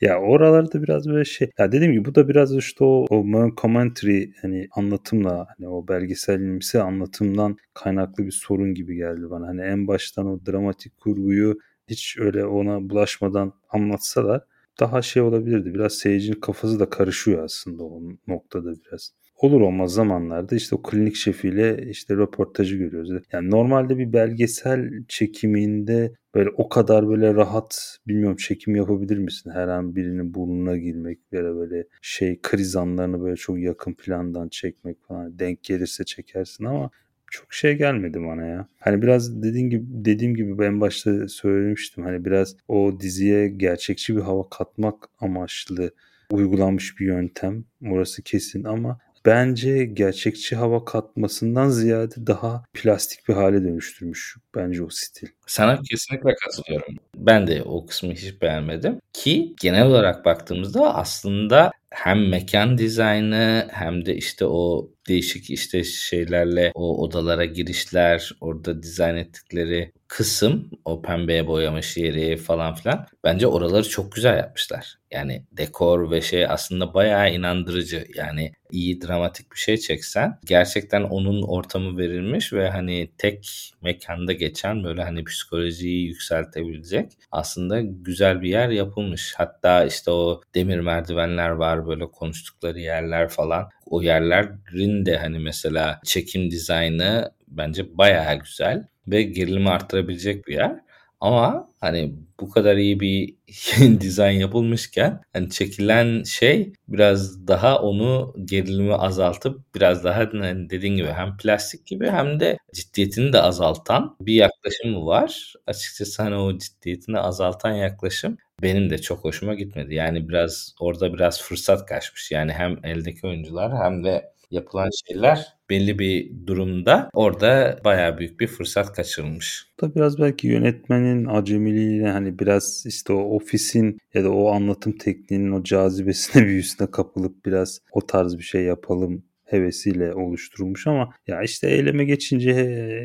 Ya 0.00 0.20
oralarda 0.20 0.82
biraz 0.82 1.08
böyle 1.08 1.24
şey. 1.24 1.50
Ya 1.58 1.72
dediğim 1.72 1.92
gibi 1.92 2.04
bu 2.04 2.14
da 2.14 2.28
biraz 2.28 2.56
işte 2.56 2.84
o, 2.84 3.06
o 3.10 3.24
commentary 3.60 4.24
hani 4.42 4.68
anlatımla 4.72 5.46
hani 5.58 5.68
o 5.68 5.88
belgeselimsi 5.88 6.80
anlatımdan 6.82 7.56
kaynaklı 7.74 8.26
bir 8.26 8.32
sorun 8.32 8.74
gibi 8.74 8.96
geldi 8.96 9.30
bana. 9.30 9.46
Hani 9.48 9.62
en 9.62 9.86
baştan 9.88 10.26
o 10.26 10.46
dramatik 10.46 10.96
kurguyu 10.98 11.58
hiç 11.88 12.16
öyle 12.18 12.44
ona 12.46 12.90
bulaşmadan 12.90 13.52
anlatsalar 13.70 14.42
daha 14.80 15.02
şey 15.02 15.22
olabilirdi. 15.22 15.74
Biraz 15.74 15.92
seyircinin 15.94 16.40
kafası 16.40 16.80
da 16.80 16.90
karışıyor 16.90 17.44
aslında 17.44 17.84
o 17.84 18.02
noktada 18.28 18.70
biraz 18.74 19.12
olur 19.42 19.60
olmaz 19.60 19.94
zamanlarda 19.94 20.56
işte 20.56 20.76
o 20.76 20.82
klinik 20.82 21.16
şefiyle 21.16 21.90
işte 21.90 22.14
röportajı 22.14 22.76
görüyoruz. 22.76 23.10
Yani 23.32 23.50
normalde 23.50 23.98
bir 23.98 24.12
belgesel 24.12 24.90
çekiminde 25.08 26.12
böyle 26.34 26.50
o 26.50 26.68
kadar 26.68 27.08
böyle 27.08 27.34
rahat 27.34 27.98
bilmiyorum 28.08 28.36
çekim 28.36 28.76
yapabilir 28.76 29.18
misin? 29.18 29.50
Her 29.50 29.68
an 29.68 29.96
birinin 29.96 30.34
burnuna 30.34 30.76
girmek 30.76 31.32
böyle 31.32 31.54
böyle 31.54 31.84
şey 32.02 32.38
kriz 32.42 32.76
anlarını 32.76 33.22
böyle 33.22 33.36
çok 33.36 33.58
yakın 33.58 33.92
plandan 33.92 34.48
çekmek 34.48 35.04
falan 35.04 35.38
denk 35.38 35.62
gelirse 35.62 36.04
çekersin 36.04 36.64
ama 36.64 36.90
çok 37.30 37.54
şey 37.54 37.74
gelmedi 37.74 38.20
bana 38.20 38.46
ya. 38.46 38.66
Hani 38.78 39.02
biraz 39.02 39.42
dediğim 39.42 39.70
gibi 39.70 39.84
dediğim 39.88 40.34
gibi 40.34 40.58
ben 40.58 40.80
başta 40.80 41.28
söylemiştim. 41.28 42.04
Hani 42.04 42.24
biraz 42.24 42.56
o 42.68 43.00
diziye 43.00 43.48
gerçekçi 43.48 44.16
bir 44.16 44.20
hava 44.20 44.48
katmak 44.48 44.94
amaçlı 45.20 45.90
uygulanmış 46.30 47.00
bir 47.00 47.06
yöntem. 47.06 47.64
Orası 47.90 48.22
kesin 48.22 48.64
ama 48.64 48.98
bence 49.26 49.84
gerçekçi 49.84 50.56
hava 50.56 50.84
katmasından 50.84 51.68
ziyade 51.68 52.14
daha 52.26 52.64
plastik 52.72 53.28
bir 53.28 53.34
hale 53.34 53.62
dönüştürmüş 53.64 54.36
bence 54.54 54.82
o 54.82 54.88
stil. 54.90 55.28
Sana 55.46 55.80
kesinlikle 55.90 56.34
katılıyorum. 56.34 56.94
Ben 57.16 57.46
de 57.46 57.62
o 57.62 57.86
kısmı 57.86 58.12
hiç 58.12 58.42
beğenmedim. 58.42 59.00
Ki 59.12 59.54
genel 59.60 59.86
olarak 59.86 60.24
baktığımızda 60.24 60.94
aslında 60.94 61.70
hem 61.90 62.28
mekan 62.28 62.78
dizaynı 62.78 63.68
hem 63.70 64.06
de 64.06 64.16
işte 64.16 64.44
o 64.46 64.90
değişik 65.08 65.50
işte 65.50 65.84
şeylerle 65.84 66.72
o 66.74 67.02
odalara 67.02 67.44
girişler, 67.44 68.32
orada 68.40 68.82
dizayn 68.82 69.16
ettikleri 69.16 69.92
kısım, 70.12 70.70
o 70.84 71.02
pembeye 71.02 71.46
boyamış 71.46 71.96
yeri 71.96 72.36
falan 72.36 72.74
filan. 72.74 73.06
Bence 73.24 73.46
oraları 73.46 73.88
çok 73.88 74.12
güzel 74.12 74.38
yapmışlar. 74.38 74.98
Yani 75.10 75.46
dekor 75.52 76.10
ve 76.10 76.20
şey 76.20 76.46
aslında 76.46 76.94
bayağı 76.94 77.32
inandırıcı. 77.34 78.06
Yani 78.14 78.52
iyi 78.70 79.02
dramatik 79.02 79.52
bir 79.52 79.58
şey 79.58 79.76
çeksen 79.76 80.38
gerçekten 80.44 81.02
onun 81.02 81.42
ortamı 81.42 81.98
verilmiş 81.98 82.52
ve 82.52 82.70
hani 82.70 83.10
tek 83.18 83.72
mekanda 83.82 84.32
geçen 84.32 84.84
böyle 84.84 85.02
hani 85.02 85.24
psikolojiyi 85.24 86.06
yükseltebilecek 86.06 87.12
aslında 87.30 87.80
güzel 87.80 88.42
bir 88.42 88.48
yer 88.48 88.68
yapılmış. 88.68 89.34
Hatta 89.36 89.84
işte 89.84 90.10
o 90.10 90.40
demir 90.54 90.80
merdivenler 90.80 91.50
var 91.50 91.86
böyle 91.86 92.06
konuştukları 92.06 92.80
yerler 92.80 93.28
falan. 93.28 93.68
O 93.86 94.02
yerlerin 94.02 95.06
de 95.06 95.16
hani 95.16 95.38
mesela 95.38 96.00
çekim 96.04 96.50
dizaynı 96.50 97.32
bence 97.48 97.98
bayağı 97.98 98.38
güzel 98.38 98.91
ve 99.08 99.22
gerilimi 99.22 99.70
arttırabilecek 99.70 100.48
bir 100.48 100.54
yer. 100.54 100.80
Ama 101.20 101.70
hani 101.80 102.14
bu 102.40 102.50
kadar 102.50 102.76
iyi 102.76 103.00
bir 103.00 103.34
dizayn 104.00 104.38
yapılmışken 104.40 105.20
hani 105.32 105.50
çekilen 105.50 106.22
şey 106.22 106.72
biraz 106.88 107.46
daha 107.48 107.78
onu 107.78 108.34
gerilimi 108.44 108.94
azaltıp 108.94 109.74
biraz 109.74 110.04
daha 110.04 110.16
hani 110.18 110.70
dediğin 110.70 110.96
gibi 110.96 111.08
hem 111.08 111.36
plastik 111.36 111.86
gibi 111.86 112.10
hem 112.10 112.40
de 112.40 112.58
ciddiyetini 112.74 113.32
de 113.32 113.40
azaltan 113.42 114.16
bir 114.20 114.34
yaklaşım 114.34 115.06
var. 115.06 115.54
Açıkçası 115.66 116.22
hani 116.22 116.36
o 116.36 116.58
ciddiyetini 116.58 117.18
azaltan 117.18 117.72
yaklaşım 117.72 118.38
benim 118.62 118.90
de 118.90 118.98
çok 118.98 119.24
hoşuma 119.24 119.54
gitmedi. 119.54 119.94
Yani 119.94 120.28
biraz 120.28 120.74
orada 120.80 121.14
biraz 121.14 121.42
fırsat 121.42 121.86
kaçmış. 121.86 122.30
Yani 122.30 122.52
hem 122.52 122.84
eldeki 122.84 123.26
oyuncular 123.26 123.72
hem 123.84 124.04
de 124.04 124.31
yapılan 124.52 124.90
şeyler 125.08 125.46
belli 125.70 125.98
bir 125.98 126.46
durumda 126.46 127.10
orada 127.14 127.80
bayağı 127.84 128.18
büyük 128.18 128.40
bir 128.40 128.46
fırsat 128.46 128.92
kaçırılmış. 128.92 129.66
Da 129.80 129.94
biraz 129.94 130.18
belki 130.18 130.46
yönetmenin 130.46 131.26
acemiliğiyle 131.26 132.08
hani 132.10 132.38
biraz 132.38 132.84
işte 132.86 133.12
o 133.12 133.36
ofisin 133.36 133.98
ya 134.14 134.24
da 134.24 134.30
o 134.30 134.52
anlatım 134.52 134.92
tekniğinin 134.92 135.52
o 135.52 135.62
cazibesine 135.62 136.44
büyüsüne 136.46 136.90
kapılıp 136.90 137.46
biraz 137.46 137.80
o 137.92 138.06
tarz 138.06 138.38
bir 138.38 138.42
şey 138.42 138.62
yapalım 138.64 139.22
hevesiyle 139.52 140.14
oluşturulmuş 140.14 140.86
ama 140.86 141.10
ya 141.26 141.42
işte 141.42 141.70
eyleme 141.70 142.04
geçince 142.04 142.54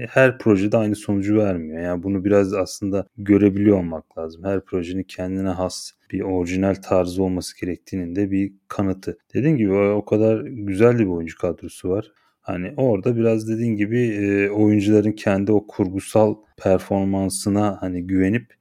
her 0.09 0.37
projede 0.37 0.77
aynı 0.77 0.95
sonucu 0.95 1.37
vermiyor. 1.37 1.81
Yani 1.81 2.03
bunu 2.03 2.25
biraz 2.25 2.53
aslında 2.53 3.07
görebiliyor 3.17 3.77
olmak 3.77 4.17
lazım. 4.17 4.43
Her 4.43 4.65
projenin 4.65 5.03
kendine 5.03 5.49
has 5.49 5.91
bir 6.11 6.21
orijinal 6.21 6.75
tarzı 6.75 7.23
olması 7.23 7.61
gerektiğinin 7.61 8.15
de 8.15 8.31
bir 8.31 8.53
kanıtı. 8.67 9.17
Dediğim 9.33 9.57
gibi 9.57 9.73
o 9.73 10.05
kadar 10.05 10.41
güzel 10.45 10.99
bir 10.99 11.05
oyuncu 11.05 11.37
kadrosu 11.37 11.89
var. 11.89 12.11
Hani 12.41 12.73
orada 12.77 13.15
biraz 13.15 13.49
dediğin 13.49 13.75
gibi 13.75 13.99
e, 13.99 14.49
oyuncuların 14.49 15.11
kendi 15.11 15.51
o 15.51 15.67
kurgusal 15.67 16.35
performansına 16.57 17.77
hani 17.81 18.07
güvenip 18.07 18.53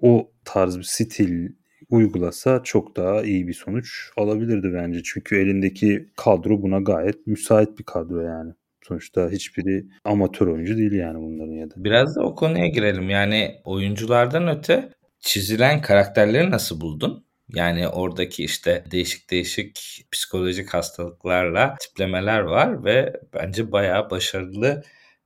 o 0.00 0.30
tarz 0.44 0.78
bir 0.78 0.82
stil 0.82 1.48
uygulasa 1.92 2.62
çok 2.64 2.96
daha 2.96 3.22
iyi 3.22 3.48
bir 3.48 3.52
sonuç 3.52 4.10
alabilirdi 4.16 4.72
bence. 4.74 5.02
Çünkü 5.04 5.36
elindeki 5.36 6.08
kadro 6.16 6.62
buna 6.62 6.78
gayet 6.78 7.26
müsait 7.26 7.78
bir 7.78 7.84
kadro 7.84 8.20
yani. 8.20 8.52
Sonuçta 8.82 9.30
hiçbiri 9.30 9.86
amatör 10.04 10.46
oyuncu 10.46 10.76
değil 10.76 10.92
yani 10.92 11.18
bunların 11.18 11.52
ya 11.52 11.70
da. 11.70 11.74
Biraz 11.76 12.16
da 12.16 12.22
o 12.22 12.34
konuya 12.34 12.66
girelim. 12.66 13.10
Yani 13.10 13.60
oyunculardan 13.64 14.48
öte 14.48 14.92
çizilen 15.20 15.82
karakterleri 15.82 16.50
nasıl 16.50 16.80
buldun? 16.80 17.24
Yani 17.54 17.88
oradaki 17.88 18.44
işte 18.44 18.84
değişik 18.90 19.30
değişik 19.30 20.04
psikolojik 20.12 20.74
hastalıklarla 20.74 21.76
tiplemeler 21.80 22.40
var 22.40 22.84
ve 22.84 23.20
bence 23.34 23.72
bayağı 23.72 24.10
başarılı 24.10 24.82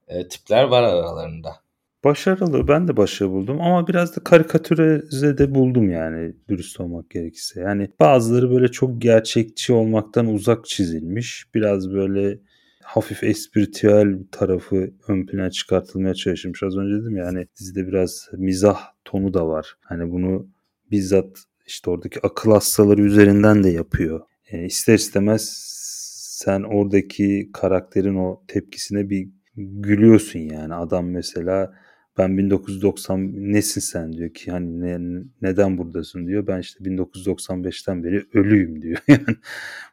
e, 0.09 0.29
tipler 0.29 0.65
var 0.65 0.83
aralarında. 0.83 1.66
Başarılı. 2.07 2.69
Ben 2.69 2.89
de 2.89 2.97
başarılı 2.97 3.33
buldum 3.33 3.61
ama 3.61 3.87
biraz 3.89 4.17
da 4.17 4.21
karikatürize 4.25 5.39
de 5.39 5.55
buldum 5.55 5.91
yani 5.91 6.33
dürüst 6.49 6.81
olmak 6.81 7.11
gerekirse. 7.11 7.61
Yani 7.61 7.89
bazıları 8.01 8.51
böyle 8.51 8.69
çok 8.69 9.03
gerçekçi 9.03 9.73
olmaktan 9.73 10.27
uzak 10.27 10.67
çizilmiş. 10.67 11.45
Biraz 11.55 11.93
böyle 11.93 12.39
hafif 12.83 13.25
espritüel 13.25 14.19
tarafı 14.33 14.91
ön 15.09 15.27
plana 15.27 15.51
çıkartılmaya 15.51 16.15
çalışılmış. 16.15 16.63
Az 16.63 16.77
önce 16.77 17.03
dedim 17.03 17.17
ya 17.17 17.27
hani 17.27 17.47
dizide 17.61 17.87
biraz 17.87 18.29
mizah 18.33 18.81
tonu 19.05 19.35
da 19.35 19.49
var. 19.49 19.75
Hani 19.81 20.13
bunu 20.13 20.49
bizzat 20.91 21.39
işte 21.67 21.91
oradaki 21.91 22.21
akıl 22.23 22.53
hastaları 22.53 23.03
üzerinden 23.03 23.63
de 23.65 23.71
yapıyor. 23.71 24.21
Yani 24.53 24.63
e, 24.63 24.67
ister 24.67 24.95
istemez 24.95 25.53
sen 26.41 26.63
oradaki 26.63 27.51
karakterin 27.53 28.17
o 28.17 28.43
tepkisine 28.49 29.11
bir 29.11 29.29
gülüyorsun 29.57 30.39
yani. 30.39 30.75
Adam 30.75 31.11
mesela 31.11 31.73
ben 32.19 32.39
1990 32.39 33.33
nesin 33.53 33.81
sen 33.81 34.13
diyor 34.13 34.31
ki 34.35 34.51
hani 34.51 34.81
ne, 34.81 35.23
neden 35.43 35.79
buradasın 35.79 36.27
diyor. 36.27 36.47
Ben 36.47 36.61
işte 36.61 36.85
1995'ten 36.85 38.05
beri 38.05 38.27
ölüyüm 38.35 38.83
diyor. 38.83 38.99
Yani 39.09 39.37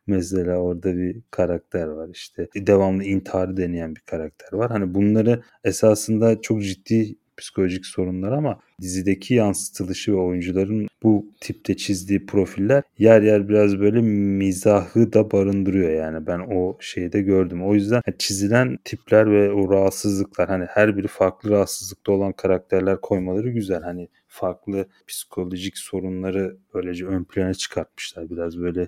mesela 0.08 0.58
orada 0.58 0.98
bir 0.98 1.22
karakter 1.32 1.88
var 1.88 2.10
işte 2.14 2.48
devamlı 2.56 3.04
intihar 3.04 3.58
deneyen 3.58 3.96
bir 3.96 4.02
karakter 4.02 4.58
var. 4.58 4.72
Hani 4.72 4.94
bunları 4.94 5.44
esasında 5.64 6.42
çok 6.42 6.64
ciddi 6.64 7.16
psikolojik 7.38 7.86
sorunlar 7.86 8.32
ama 8.32 8.60
dizideki 8.82 9.34
yansıtılışı 9.34 10.12
ve 10.12 10.16
oyuncuların 10.16 10.88
bu 11.04 11.34
tipte 11.42 11.78
çizdiği 11.78 12.26
profiller 12.26 12.84
yer 12.98 13.22
yer 13.22 13.50
biraz 13.50 13.80
böyle 13.80 14.02
mizahı 14.02 15.14
da 15.14 15.32
barındırıyor 15.32 15.90
yani 15.90 16.28
ben 16.28 16.40
o 16.40 16.78
şeyde 16.80 17.22
gördüm. 17.22 17.64
O 17.64 17.74
yüzden 17.74 18.02
çizilen 18.18 18.78
tipler 18.84 19.32
ve 19.32 19.52
o 19.52 19.72
rahatsızlıklar 19.72 20.50
hani 20.50 20.66
her 20.66 20.98
biri 20.98 21.08
farklı 21.08 21.50
rahatsızlıkta 21.50 22.12
olan 22.12 22.34
karakterler 22.34 23.02
koymaları 23.02 23.50
güzel. 23.50 23.82
Hani 23.82 24.10
farklı 24.28 24.88
psikolojik 25.08 25.78
sorunları 25.78 26.58
böylece 26.74 27.06
ön 27.06 27.24
plana 27.24 27.54
çıkartmışlar. 27.54 28.30
Biraz 28.30 28.60
böyle 28.60 28.88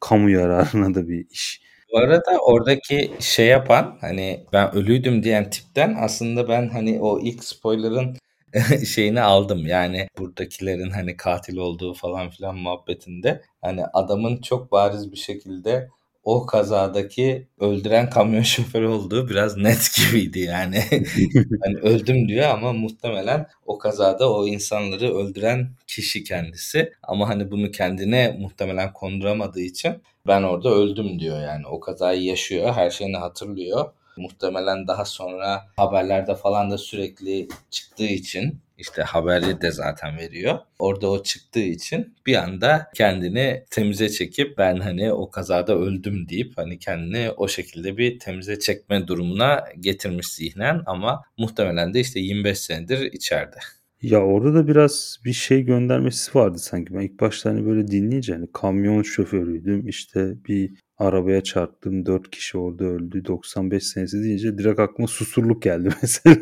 kamu 0.00 0.30
yararına 0.30 0.94
da 0.94 1.08
bir 1.08 1.26
iş 1.30 1.62
bu 1.92 1.98
arada 1.98 2.38
oradaki 2.42 3.12
şey 3.20 3.46
yapan 3.46 3.98
hani 4.00 4.46
ben 4.52 4.74
ölüydüm 4.74 5.22
diyen 5.22 5.50
tipten 5.50 5.96
aslında 6.00 6.48
ben 6.48 6.68
hani 6.68 7.00
o 7.00 7.20
ilk 7.20 7.44
spoiler'ın 7.44 8.16
şeyini 8.86 9.20
aldım. 9.20 9.66
Yani 9.66 10.08
buradakilerin 10.18 10.90
hani 10.90 11.16
katil 11.16 11.56
olduğu 11.56 11.94
falan 11.94 12.30
filan 12.30 12.56
muhabbetinde 12.56 13.42
hani 13.62 13.86
adamın 13.86 14.40
çok 14.42 14.72
bariz 14.72 15.12
bir 15.12 15.16
şekilde 15.16 15.88
o 16.26 16.46
kazadaki 16.46 17.46
öldüren 17.60 18.10
kamyon 18.10 18.42
şoförü 18.54 18.86
olduğu 18.86 19.28
biraz 19.28 19.56
net 19.56 19.90
gibiydi 19.96 20.38
yani. 20.38 20.84
hani 21.64 21.76
öldüm 21.82 22.28
diyor 22.28 22.48
ama 22.48 22.72
muhtemelen 22.72 23.46
o 23.66 23.78
kazada 23.78 24.32
o 24.32 24.46
insanları 24.46 25.14
öldüren 25.16 25.70
kişi 25.86 26.24
kendisi. 26.24 26.92
Ama 27.02 27.28
hani 27.28 27.50
bunu 27.50 27.70
kendine 27.70 28.36
muhtemelen 28.40 28.92
konduramadığı 28.92 29.60
için 29.60 30.02
ben 30.26 30.42
orada 30.42 30.70
öldüm 30.70 31.20
diyor 31.20 31.40
yani. 31.40 31.66
O 31.66 31.80
kazayı 31.80 32.22
yaşıyor, 32.22 32.72
her 32.74 32.90
şeyini 32.90 33.16
hatırlıyor. 33.16 33.84
Muhtemelen 34.16 34.88
daha 34.88 35.04
sonra 35.04 35.66
haberlerde 35.76 36.34
falan 36.34 36.70
da 36.70 36.78
sürekli 36.78 37.48
çıktığı 37.70 38.06
için 38.06 38.60
işte 38.78 39.02
haberi 39.02 39.60
de 39.60 39.70
zaten 39.70 40.16
veriyor. 40.16 40.58
Orada 40.78 41.10
o 41.10 41.22
çıktığı 41.22 41.60
için 41.60 42.14
bir 42.26 42.34
anda 42.34 42.90
kendini 42.94 43.64
temize 43.70 44.08
çekip 44.08 44.58
ben 44.58 44.76
hani 44.76 45.12
o 45.12 45.30
kazada 45.30 45.78
öldüm 45.78 46.28
deyip 46.28 46.52
hani 46.56 46.78
kendini 46.78 47.30
o 47.30 47.48
şekilde 47.48 47.96
bir 47.96 48.18
temize 48.18 48.58
çekme 48.58 49.06
durumuna 49.08 49.64
getirmiş 49.80 50.26
zihnen 50.26 50.82
ama 50.86 51.22
muhtemelen 51.38 51.94
de 51.94 52.00
işte 52.00 52.20
25 52.20 52.58
senedir 52.58 53.12
içeride. 53.12 53.56
Ya 54.02 54.20
orada 54.20 54.54
da 54.54 54.68
biraz 54.68 55.18
bir 55.24 55.32
şey 55.32 55.62
göndermesi 55.62 56.38
vardı 56.38 56.58
sanki. 56.58 56.94
Ben 56.94 57.00
ilk 57.00 57.20
başta 57.20 57.50
hani 57.50 57.66
böyle 57.66 57.88
dinleyince 57.88 58.32
hani 58.32 58.46
kamyon 58.52 59.02
şoförüydüm. 59.02 59.88
işte 59.88 60.34
bir 60.48 60.70
arabaya 60.98 61.42
çarptım. 61.42 62.06
Dört 62.06 62.30
kişi 62.30 62.58
orada 62.58 62.84
öldü. 62.84 63.24
95 63.24 63.86
senesi 63.86 64.22
deyince 64.22 64.58
direkt 64.58 64.80
aklıma 64.80 65.08
Susurluk 65.08 65.62
geldi 65.62 65.88
mesela. 66.02 66.36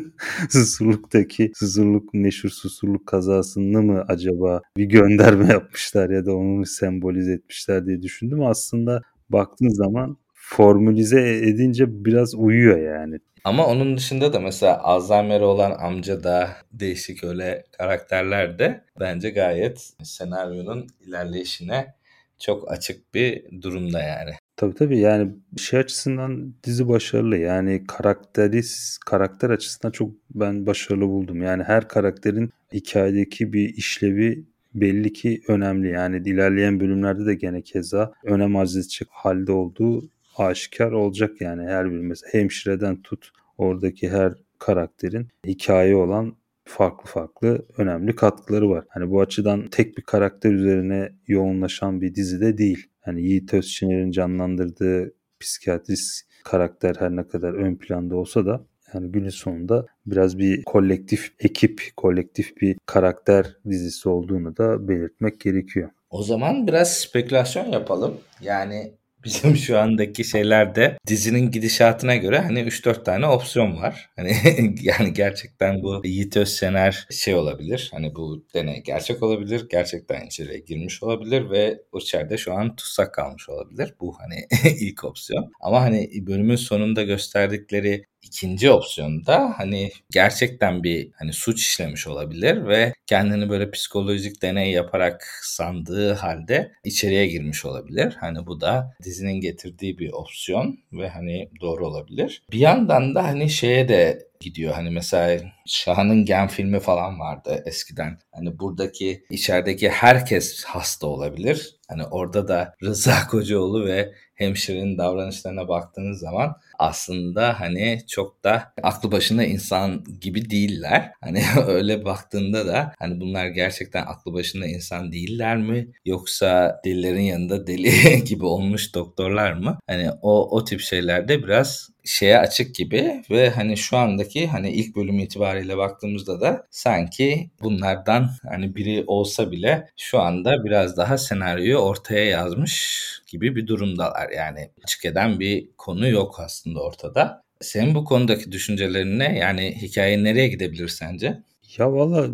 Susurluk'taki 0.49 1.51
Susurluk 1.55 2.13
meşhur 2.13 2.49
Susurluk 2.49 3.07
kazasını 3.07 3.81
mı 3.81 4.05
acaba 4.07 4.61
bir 4.77 4.85
gönderme 4.85 5.47
yapmışlar 5.47 6.09
ya 6.09 6.25
da 6.25 6.35
onu 6.35 6.65
sembolize 6.65 7.33
etmişler 7.33 7.85
diye 7.85 8.01
düşündüm. 8.01 8.43
Aslında 8.43 9.01
baktığın 9.29 9.69
zaman 9.69 10.17
formülize 10.33 11.37
edince 11.37 12.05
biraz 12.05 12.35
uyuyor 12.35 12.77
yani. 12.77 13.19
Ama 13.43 13.67
onun 13.67 13.97
dışında 13.97 14.33
da 14.33 14.39
mesela 14.39 14.83
Alzheimer 14.83 15.41
olan 15.41 15.71
amca 15.71 16.23
da 16.23 16.49
değişik 16.71 17.23
öyle 17.23 17.63
karakterler 17.77 18.59
de 18.59 18.85
bence 18.99 19.29
gayet 19.29 19.93
senaryonun 20.03 20.87
ilerleyişine 21.07 21.95
çok 22.39 22.71
açık 22.71 23.13
bir 23.13 23.61
durumda 23.61 24.01
yani. 24.01 24.31
Tabii 24.57 24.73
tabii 24.73 24.99
yani 24.99 25.35
şey 25.57 25.79
açısından 25.79 26.53
dizi 26.63 26.87
başarılı. 26.87 27.37
Yani 27.37 27.83
karakteris 27.87 28.97
karakter 29.05 29.49
açısından 29.49 29.91
çok 29.91 30.11
ben 30.35 30.65
başarılı 30.65 31.07
buldum. 31.07 31.41
Yani 31.41 31.63
her 31.63 31.87
karakterin 31.87 32.49
hikayedeki 32.73 33.53
bir 33.53 33.69
işlevi 33.69 34.45
belli 34.73 35.13
ki 35.13 35.41
önemli. 35.47 35.89
Yani 35.89 36.17
ilerleyen 36.17 36.79
bölümlerde 36.79 37.25
de 37.25 37.35
gene 37.35 37.61
keza 37.61 38.13
önem 38.23 38.55
arz 38.55 38.77
edecek 38.77 39.07
halde 39.11 39.51
olduğu 39.51 40.09
aşikar 40.37 40.91
olacak 40.91 41.41
yani 41.41 41.63
her 41.63 41.91
bir 41.91 41.99
mesela 41.99 42.33
hemşireden 42.33 43.01
tut 43.01 43.31
oradaki 43.57 44.09
her 44.09 44.33
karakterin 44.59 45.27
hikaye 45.45 45.95
olan 45.95 46.35
farklı 46.65 47.09
farklı 47.09 47.65
önemli 47.77 48.15
katkıları 48.15 48.69
var. 48.69 48.85
Hani 48.89 49.11
bu 49.11 49.21
açıdan 49.21 49.67
tek 49.67 49.97
bir 49.97 50.03
karakter 50.03 50.51
üzerine 50.51 51.09
yoğunlaşan 51.27 52.01
bir 52.01 52.15
dizi 52.15 52.41
de 52.41 52.57
değil. 52.57 52.89
Hani 53.01 53.21
Yiğit 53.21 53.53
Özçiner'in 53.53 54.11
canlandırdığı 54.11 55.13
psikiyatrist 55.39 56.25
karakter 56.43 56.95
her 56.99 57.11
ne 57.11 57.27
kadar 57.27 57.53
ön 57.53 57.75
planda 57.75 58.15
olsa 58.15 58.45
da 58.45 58.65
yani 58.93 59.11
günün 59.11 59.29
sonunda 59.29 59.85
biraz 60.05 60.37
bir 60.37 60.63
kolektif 60.63 61.33
ekip, 61.39 61.81
kolektif 61.97 62.61
bir 62.61 62.77
karakter 62.85 63.57
dizisi 63.69 64.09
olduğunu 64.09 64.57
da 64.57 64.87
belirtmek 64.87 65.39
gerekiyor. 65.39 65.89
O 66.09 66.23
zaman 66.23 66.67
biraz 66.67 66.93
spekülasyon 66.93 67.71
yapalım. 67.71 68.17
Yani 68.41 68.93
bizim 69.25 69.55
şu 69.55 69.79
andaki 69.79 70.23
şeylerde 70.23 70.97
dizinin 71.07 71.51
gidişatına 71.51 72.15
göre 72.15 72.39
hani 72.39 72.59
3-4 72.59 73.03
tane 73.03 73.27
opsiyon 73.27 73.81
var. 73.81 74.09
Hani 74.15 74.35
yani 74.81 75.13
gerçekten 75.13 75.83
bu 75.83 76.01
Yiğit 76.03 76.37
Özsener 76.37 77.07
şey 77.11 77.35
olabilir. 77.35 77.89
Hani 77.93 78.15
bu 78.15 78.45
deney 78.53 78.83
gerçek 78.83 79.23
olabilir. 79.23 79.67
Gerçekten 79.69 80.25
içeriye 80.25 80.59
girmiş 80.59 81.03
olabilir 81.03 81.49
ve 81.49 81.79
o 81.91 81.97
içeride 81.97 82.37
şu 82.37 82.53
an 82.53 82.75
tutsak 82.75 83.13
kalmış 83.13 83.49
olabilir. 83.49 83.93
Bu 84.01 84.15
hani 84.19 84.47
ilk 84.79 85.03
opsiyon. 85.03 85.51
Ama 85.61 85.81
hani 85.81 86.09
bölümün 86.27 86.55
sonunda 86.55 87.03
gösterdikleri 87.03 88.05
İkinci 88.25 88.71
opsiyonda 88.71 89.53
hani 89.57 89.91
gerçekten 90.11 90.83
bir 90.83 91.11
hani 91.13 91.33
suç 91.33 91.61
işlemiş 91.61 92.07
olabilir 92.07 92.67
ve 92.67 92.93
kendini 93.07 93.49
böyle 93.49 93.71
psikolojik 93.71 94.41
deney 94.41 94.71
yaparak 94.71 95.39
sandığı 95.43 96.13
halde 96.13 96.71
içeriye 96.83 97.27
girmiş 97.27 97.65
olabilir. 97.65 98.15
Hani 98.19 98.45
bu 98.47 98.61
da 98.61 98.93
dizinin 99.03 99.41
getirdiği 99.41 99.99
bir 99.99 100.11
opsiyon 100.11 100.79
ve 100.93 101.09
hani 101.09 101.49
doğru 101.61 101.87
olabilir. 101.87 102.41
Bir 102.51 102.59
yandan 102.59 103.15
da 103.15 103.23
hani 103.23 103.49
şeye 103.49 103.89
de 103.89 104.27
gidiyor. 104.39 104.73
Hani 104.73 104.89
mesela 104.89 105.41
Şahan'ın 105.65 106.25
Gen 106.25 106.47
filmi 106.47 106.79
falan 106.79 107.19
vardı 107.19 107.63
eskiden. 107.65 108.17
Hani 108.31 108.59
buradaki 108.59 109.23
içerideki 109.29 109.89
herkes 109.89 110.63
hasta 110.63 111.07
olabilir. 111.07 111.75
Hani 111.87 112.03
orada 112.05 112.47
da 112.47 112.75
Rıza 112.83 113.27
Kocaoğlu 113.27 113.85
ve 113.85 114.13
hemşirenin 114.35 114.97
davranışlarına 114.97 115.67
baktığınız 115.67 116.19
zaman 116.19 116.55
aslında 116.79 117.59
hani 117.59 118.01
çok 118.07 118.43
da 118.43 118.73
aklı 118.83 119.11
başında 119.11 119.43
insan 119.43 120.03
gibi 120.21 120.49
değiller. 120.49 121.11
Hani 121.21 121.43
öyle 121.67 122.05
baktığında 122.05 122.67
da 122.67 122.93
hani 122.99 123.19
bunlar 123.21 123.47
gerçekten 123.47 124.05
aklı 124.05 124.33
başında 124.33 124.67
insan 124.67 125.11
değiller 125.11 125.57
mi? 125.57 125.87
Yoksa 126.05 126.81
delilerin 126.85 127.21
yanında 127.21 127.67
deli 127.67 128.23
gibi 128.25 128.45
olmuş 128.45 128.95
doktorlar 128.95 129.53
mı? 129.53 129.79
Hani 129.87 130.09
o 130.21 130.57
o 130.57 130.63
tip 130.63 130.79
şeylerde 130.81 131.43
biraz 131.43 131.89
şeye 132.05 132.39
açık 132.39 132.75
gibi 132.75 133.23
ve 133.31 133.49
hani 133.49 133.77
şu 133.77 133.97
andaki 133.97 134.47
hani 134.47 134.71
ilk 134.71 134.95
bölüm 134.95 135.19
itibariyle 135.19 135.77
baktığımızda 135.77 136.41
da 136.41 136.67
sanki 136.71 137.49
bunlardan 137.61 138.29
hani 138.49 138.75
biri 138.75 139.03
olsa 139.07 139.51
bile 139.51 139.87
şu 139.97 140.19
anda 140.19 140.65
biraz 140.65 140.97
daha 140.97 141.17
senaryoyu 141.17 141.77
ortaya 141.77 142.25
yazmış 142.25 143.05
gibi 143.27 143.55
bir 143.55 143.67
durumdalar. 143.67 144.29
Yani 144.29 144.69
açık 144.83 145.05
eden 145.05 145.39
bir 145.39 145.69
konu 145.77 146.07
yok 146.07 146.39
aslında 146.39 146.79
ortada. 146.79 147.45
Senin 147.61 147.95
bu 147.95 148.05
konudaki 148.05 148.51
düşüncelerin 148.51 149.19
ne? 149.19 149.37
Yani 149.37 149.75
hikaye 149.81 150.23
nereye 150.23 150.47
gidebilir 150.47 150.87
sence? 150.87 151.43
Ya 151.77 151.93
valla 151.93 152.27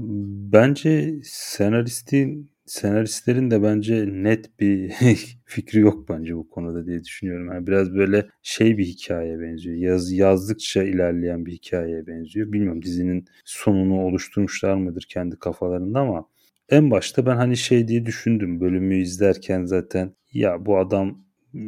bence 0.53 1.13
senaristin 1.23 2.50
senaristlerin 2.71 3.51
de 3.51 3.63
bence 3.63 4.05
net 4.07 4.59
bir 4.59 4.93
fikri 5.45 5.79
yok 5.79 6.09
bence 6.09 6.35
bu 6.35 6.49
konuda 6.49 6.85
diye 6.85 7.03
düşünüyorum. 7.03 7.47
Yani 7.53 7.67
biraz 7.67 7.93
böyle 7.93 8.29
şey 8.41 8.77
bir 8.77 8.85
hikaye 8.85 9.39
benziyor. 9.39 9.75
Yaz, 9.75 10.11
yazdıkça 10.11 10.83
ilerleyen 10.83 11.45
bir 11.45 11.51
hikayeye 11.51 12.07
benziyor. 12.07 12.51
Bilmiyorum 12.51 12.81
dizinin 12.81 13.25
sonunu 13.45 14.01
oluşturmuşlar 14.01 14.75
mıdır 14.75 15.05
kendi 15.09 15.39
kafalarında 15.39 15.99
ama 15.99 16.27
en 16.69 16.91
başta 16.91 17.25
ben 17.25 17.35
hani 17.35 17.57
şey 17.57 17.87
diye 17.87 18.05
düşündüm 18.05 18.61
bölümü 18.61 18.95
izlerken 18.95 19.65
zaten 19.65 20.15
ya 20.33 20.65
bu 20.65 20.77
adam 20.77 21.25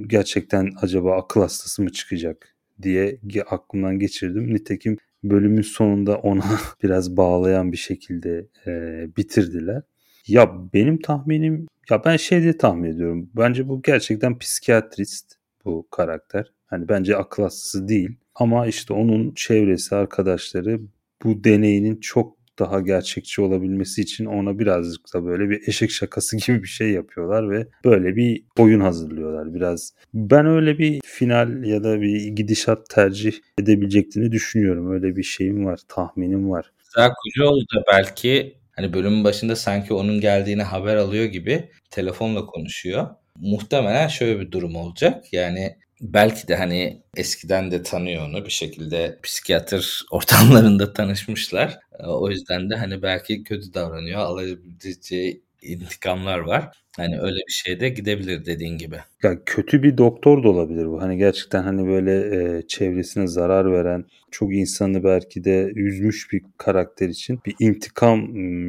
gerçekten 0.07 0.69
acaba 0.81 1.17
akıl 1.17 1.41
hastası 1.41 1.83
mı 1.83 1.89
çıkacak 1.89 2.55
diye 2.81 3.19
aklımdan 3.49 3.99
geçirdim. 3.99 4.53
Nitekim 4.53 4.97
bölümün 5.23 5.61
sonunda 5.61 6.17
ona 6.17 6.45
biraz 6.83 7.17
bağlayan 7.17 7.71
bir 7.71 7.77
şekilde 7.77 8.47
e, 8.67 8.71
bitirdiler. 9.17 9.83
Ya 10.27 10.51
benim 10.73 11.01
tahminim 11.01 11.67
ya 11.89 12.05
ben 12.05 12.17
şey 12.17 12.41
diye 12.43 12.57
tahmin 12.57 12.89
ediyorum. 12.89 13.29
Bence 13.35 13.67
bu 13.67 13.81
gerçekten 13.81 14.37
psikiyatrist 14.39 15.35
bu 15.65 15.87
karakter. 15.91 16.51
Hani 16.65 16.89
bence 16.89 17.17
akıl 17.17 17.43
hastası 17.43 17.87
değil. 17.87 18.09
Ama 18.35 18.67
işte 18.67 18.93
onun 18.93 19.31
çevresi, 19.35 19.95
arkadaşları 19.95 20.79
bu 21.23 21.43
deneyinin 21.43 21.99
çok 21.99 22.37
daha 22.59 22.81
gerçekçi 22.81 23.41
olabilmesi 23.41 24.01
için 24.01 24.25
ona 24.25 24.59
birazcık 24.59 25.13
da 25.13 25.25
böyle 25.25 25.49
bir 25.49 25.67
eşek 25.67 25.91
şakası 25.91 26.37
gibi 26.47 26.63
bir 26.63 26.67
şey 26.67 26.91
yapıyorlar 26.91 27.49
ve 27.49 27.67
böyle 27.85 28.15
bir 28.15 28.43
oyun 28.57 28.79
hazırlıyorlar 28.79 29.53
biraz. 29.53 29.93
Ben 30.13 30.45
öyle 30.45 30.77
bir 30.77 31.01
final 31.03 31.63
ya 31.63 31.83
da 31.83 32.01
bir 32.01 32.27
gidişat 32.27 32.89
tercih 32.89 33.33
edebileceklerini 33.59 34.31
düşünüyorum. 34.31 34.91
Öyle 34.91 35.15
bir 35.15 35.23
şeyim 35.23 35.65
var, 35.65 35.79
tahminim 35.87 36.49
var. 36.49 36.71
Rıza 36.79 37.13
Kocaoğlu 37.13 37.61
da 37.61 37.83
belki 37.91 38.62
hani 38.75 38.93
bölümün 38.93 39.23
başında 39.23 39.55
sanki 39.55 39.93
onun 39.93 40.21
geldiğini 40.21 40.63
haber 40.63 40.95
alıyor 40.95 41.25
gibi 41.25 41.69
telefonla 41.89 42.45
konuşuyor. 42.45 43.07
Muhtemelen 43.39 44.07
şöyle 44.07 44.39
bir 44.39 44.51
durum 44.51 44.75
olacak. 44.75 45.33
Yani 45.33 45.77
belki 46.01 46.47
de 46.47 46.55
hani 46.55 47.01
eskiden 47.17 47.71
de 47.71 47.83
tanıyor 47.83 48.27
onu 48.27 48.45
bir 48.45 48.51
şekilde 48.51 49.19
psikiyatr 49.23 50.01
ortamlarında 50.11 50.93
tanışmışlar. 50.93 51.79
O 51.99 52.29
yüzden 52.29 52.69
de 52.69 52.75
hani 52.75 53.01
belki 53.01 53.43
kötü 53.43 53.73
davranıyor. 53.73 54.19
Alabileceği 54.19 55.43
intikamlar 55.63 56.39
var. 56.39 56.71
Hani 56.97 57.19
öyle 57.19 57.37
bir 57.47 57.51
şey 57.51 57.79
de 57.79 57.89
gidebilir 57.89 58.45
dediğin 58.45 58.77
gibi. 58.77 58.95
Ya 59.23 59.43
kötü 59.45 59.83
bir 59.83 59.97
doktor 59.97 60.43
da 60.43 60.49
olabilir 60.49 60.85
bu. 60.85 61.01
Hani 61.01 61.17
gerçekten 61.17 61.63
hani 61.63 61.87
böyle 61.87 62.11
e, 62.57 62.67
çevresine 62.67 63.27
zarar 63.27 63.71
veren, 63.71 64.05
çok 64.31 64.53
insanı 64.53 65.03
belki 65.03 65.43
de 65.43 65.71
üzmüş 65.75 66.31
bir 66.31 66.41
karakter 66.57 67.09
için 67.09 67.39
bir 67.45 67.55
intikam 67.59 68.21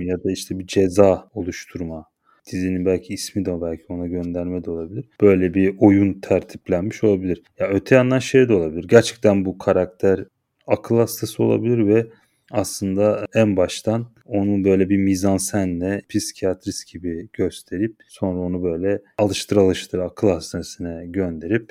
ya 0.03 0.25
da 0.25 0.33
işte 0.33 0.59
bir 0.59 0.67
ceza 0.67 1.29
oluşturma 1.35 2.07
dizinin 2.53 2.87
belki 2.87 3.15
ismi 3.15 3.45
de 3.45 3.61
belki 3.61 3.85
ona 3.89 4.07
gönderme 4.07 4.65
de 4.65 4.71
olabilir. 4.71 5.05
Böyle 5.21 5.55
bir 5.55 5.75
oyun 5.79 6.21
tertiplenmiş 6.21 7.05
olabilir. 7.05 7.43
Ya 7.59 7.69
öte 7.69 7.95
yandan 7.95 8.19
şey 8.19 8.49
de 8.49 8.55
olabilir. 8.55 8.89
Gerçekten 8.89 9.45
bu 9.45 9.59
karakter 9.59 10.25
akıl 10.67 10.99
hastası 10.99 11.43
olabilir 11.43 11.87
ve 11.87 12.07
aslında 12.51 13.27
en 13.35 13.57
baştan 13.57 14.07
onu 14.35 14.65
böyle 14.65 14.89
bir 14.89 14.97
mizansenle 14.97 16.03
psikiyatrist 16.09 16.93
gibi 16.93 17.29
gösterip 17.33 17.97
sonra 18.09 18.41
onu 18.41 18.63
böyle 18.63 19.03
alıştır 19.19 19.57
alıştır 19.57 19.99
akıl 19.99 20.29
hastanesine 20.29 21.07
gönderip 21.07 21.71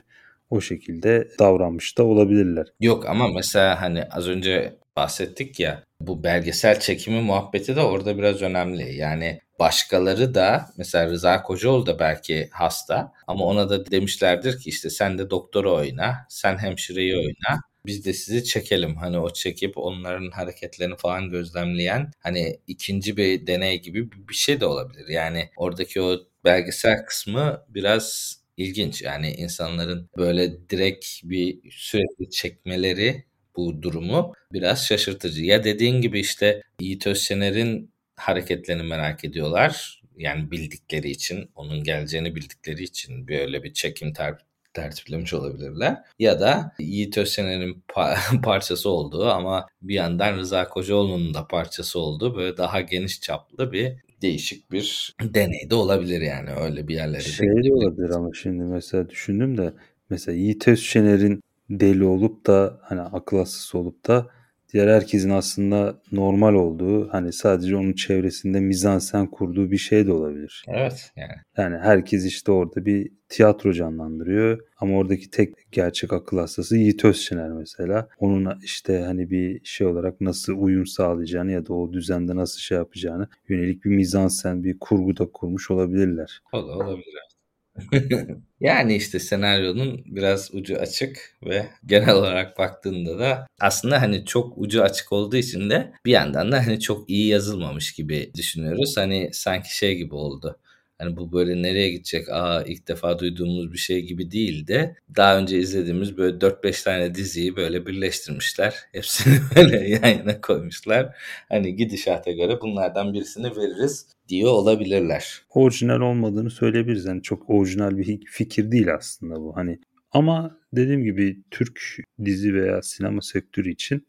o 0.49 0.61
şekilde 0.61 1.27
davranmış 1.39 1.97
da 1.97 2.03
olabilirler. 2.03 2.67
Yok 2.79 3.05
ama 3.05 3.27
mesela 3.27 3.81
hani 3.81 4.03
az 4.03 4.27
önce 4.27 4.73
bahsettik 4.95 5.59
ya 5.59 5.83
bu 5.99 6.23
belgesel 6.23 6.79
çekimi 6.79 7.21
muhabbeti 7.21 7.75
de 7.75 7.81
orada 7.81 8.17
biraz 8.17 8.41
önemli. 8.41 8.95
Yani 8.95 9.39
başkaları 9.59 10.35
da 10.35 10.65
mesela 10.77 11.09
Rıza 11.09 11.43
Kocaoğlu 11.43 11.85
da 11.85 11.99
belki 11.99 12.49
hasta 12.51 13.11
ama 13.27 13.45
ona 13.45 13.69
da 13.69 13.91
demişlerdir 13.91 14.59
ki 14.59 14.69
işte 14.69 14.89
sen 14.89 15.17
de 15.17 15.29
doktoru 15.29 15.75
oyna, 15.75 16.25
sen 16.29 16.57
hemşireyi 16.57 17.15
oyna. 17.15 17.72
Biz 17.85 18.05
de 18.05 18.13
sizi 18.13 18.43
çekelim. 18.43 18.95
Hani 18.95 19.19
o 19.19 19.33
çekip 19.33 19.77
onların 19.77 20.31
hareketlerini 20.31 20.95
falan 20.97 21.29
gözlemleyen 21.29 22.11
hani 22.19 22.59
ikinci 22.67 23.17
bir 23.17 23.47
deney 23.47 23.81
gibi 23.81 24.11
bir 24.29 24.33
şey 24.33 24.59
de 24.59 24.65
olabilir. 24.65 25.07
Yani 25.07 25.49
oradaki 25.57 26.01
o 26.01 26.19
belgesel 26.45 27.05
kısmı 27.05 27.65
biraz 27.69 28.37
ilginç. 28.57 29.01
Yani 29.01 29.31
insanların 29.33 30.09
böyle 30.17 30.69
direkt 30.69 31.05
bir 31.23 31.71
sürekli 31.71 32.29
çekmeleri 32.29 33.23
bu 33.55 33.81
durumu 33.81 34.33
biraz 34.53 34.85
şaşırtıcı. 34.85 35.45
Ya 35.45 35.63
dediğin 35.63 36.01
gibi 36.01 36.19
işte 36.19 36.61
Yiğit 36.79 37.07
Özşener'in 37.07 37.93
hareketlerini 38.15 38.83
merak 38.83 39.25
ediyorlar. 39.25 40.01
Yani 40.17 40.51
bildikleri 40.51 41.09
için, 41.09 41.49
onun 41.55 41.83
geleceğini 41.83 42.35
bildikleri 42.35 42.83
için 42.83 43.27
böyle 43.27 43.63
bir 43.63 43.73
çekim 43.73 44.13
ter 44.13 44.37
tertiplemiş 44.73 45.33
olabilirler. 45.33 45.97
Ya 46.19 46.39
da 46.39 46.71
Yiğit 46.79 47.17
Özşener'in 47.17 47.83
pa- 47.89 48.41
parçası 48.43 48.89
olduğu 48.89 49.29
ama 49.29 49.67
bir 49.81 49.95
yandan 49.95 50.37
Rıza 50.37 50.69
Kocaoğlu'nun 50.69 51.33
da 51.33 51.47
parçası 51.47 51.99
olduğu 51.99 52.35
böyle 52.35 52.57
daha 52.57 52.81
geniş 52.81 53.21
çaplı 53.21 53.71
bir 53.71 53.93
değişik 54.21 54.71
bir 54.71 55.15
deney 55.21 55.69
de 55.69 55.75
olabilir 55.75 56.21
yani 56.21 56.49
öyle 56.51 56.87
bir 56.87 56.95
yerlere 56.95 57.21
şey 57.21 57.47
de 57.47 57.73
olabilir 57.73 58.09
ama 58.09 58.29
şimdi 58.33 58.63
mesela 58.63 59.09
düşündüm 59.09 59.57
de 59.57 59.73
mesela 60.09 60.37
Yiğit 60.37 60.67
Özşener'in 60.67 61.41
deli 61.69 62.03
olup 62.03 62.47
da 62.47 62.79
hani 62.81 63.01
akıl 63.01 63.37
hastası 63.37 63.77
olup 63.77 64.07
da 64.07 64.27
diğer 64.73 64.87
herkesin 64.87 65.29
aslında 65.29 66.01
normal 66.11 66.53
olduğu 66.53 67.09
hani 67.09 67.33
sadece 67.33 67.75
onun 67.75 67.93
çevresinde 67.93 68.59
mizansen 68.59 69.27
kurduğu 69.27 69.71
bir 69.71 69.77
şey 69.77 70.07
de 70.07 70.11
olabilir. 70.11 70.65
Evet 70.67 71.11
yani. 71.15 71.31
Yani 71.57 71.77
herkes 71.77 72.25
işte 72.25 72.51
orada 72.51 72.85
bir 72.85 73.11
tiyatro 73.29 73.73
canlandırıyor 73.73 74.59
ama 74.77 74.97
oradaki 74.97 75.29
tek 75.29 75.71
gerçek 75.71 76.13
akıl 76.13 76.37
hastası 76.37 76.77
Yiğit 76.77 77.05
Özçener 77.05 77.49
mesela. 77.49 78.07
Onun 78.19 78.59
işte 78.63 78.99
hani 78.99 79.29
bir 79.29 79.61
şey 79.63 79.87
olarak 79.87 80.21
nasıl 80.21 80.53
uyum 80.57 80.85
sağlayacağını 80.85 81.51
ya 81.51 81.65
da 81.65 81.73
o 81.73 81.93
düzende 81.93 82.35
nasıl 82.35 82.59
şey 82.59 82.77
yapacağını 82.77 83.27
yönelik 83.49 83.85
bir 83.85 83.89
mizansen 83.89 84.63
bir 84.63 84.79
kurgu 84.79 85.17
da 85.17 85.25
kurmuş 85.25 85.71
olabilirler. 85.71 86.41
O 86.53 86.67
da 86.67 86.71
olabilir. 86.71 87.32
yani 88.59 88.95
işte 88.95 89.19
senaryonun 89.19 90.03
biraz 90.05 90.49
ucu 90.53 90.77
açık 90.77 91.37
ve 91.43 91.69
genel 91.85 92.09
olarak 92.15 92.57
baktığında 92.57 93.19
da 93.19 93.47
aslında 93.61 94.01
hani 94.01 94.25
çok 94.25 94.57
ucu 94.57 94.83
açık 94.83 95.11
olduğu 95.11 95.35
için 95.35 95.69
de 95.69 95.93
bir 96.05 96.11
yandan 96.11 96.51
da 96.51 96.57
hani 96.67 96.79
çok 96.79 97.09
iyi 97.09 97.27
yazılmamış 97.27 97.93
gibi 97.93 98.31
düşünüyoruz. 98.37 98.97
Hani 98.97 99.29
sanki 99.33 99.77
şey 99.77 99.95
gibi 99.95 100.15
oldu. 100.15 100.59
Hani 101.03 101.17
bu 101.17 101.31
böyle 101.31 101.61
nereye 101.61 101.89
gidecek? 101.89 102.29
Aa 102.29 102.63
ilk 102.63 102.87
defa 102.87 103.19
duyduğumuz 103.19 103.73
bir 103.73 103.77
şey 103.77 104.01
gibi 104.01 104.31
değil 104.31 104.67
de 104.67 104.95
daha 105.15 105.37
önce 105.37 105.59
izlediğimiz 105.59 106.17
böyle 106.17 106.37
4-5 106.37 106.83
tane 106.83 107.15
diziyi 107.15 107.55
böyle 107.55 107.85
birleştirmişler. 107.85 108.75
Hepsini 108.91 109.35
böyle 109.55 109.89
yan 109.89 110.07
yana 110.07 110.41
koymuşlar. 110.41 111.15
Hani 111.49 111.75
gidişata 111.75 112.31
göre 112.31 112.61
bunlardan 112.61 113.13
birisini 113.13 113.55
veririz 113.55 114.07
diyor 114.27 114.51
olabilirler. 114.51 115.41
Orijinal 115.49 116.01
olmadığını 116.01 116.49
söyleyebiliriz. 116.49 117.05
Yani 117.05 117.21
çok 117.21 117.49
orijinal 117.49 117.97
bir 117.97 118.25
fikir 118.25 118.71
değil 118.71 118.93
aslında 118.93 119.35
bu. 119.35 119.55
Hani 119.55 119.79
ama 120.11 120.57
dediğim 120.73 121.03
gibi 121.03 121.43
Türk 121.51 121.81
dizi 122.25 122.53
veya 122.53 122.81
sinema 122.81 123.21
sektörü 123.21 123.71
için 123.71 124.05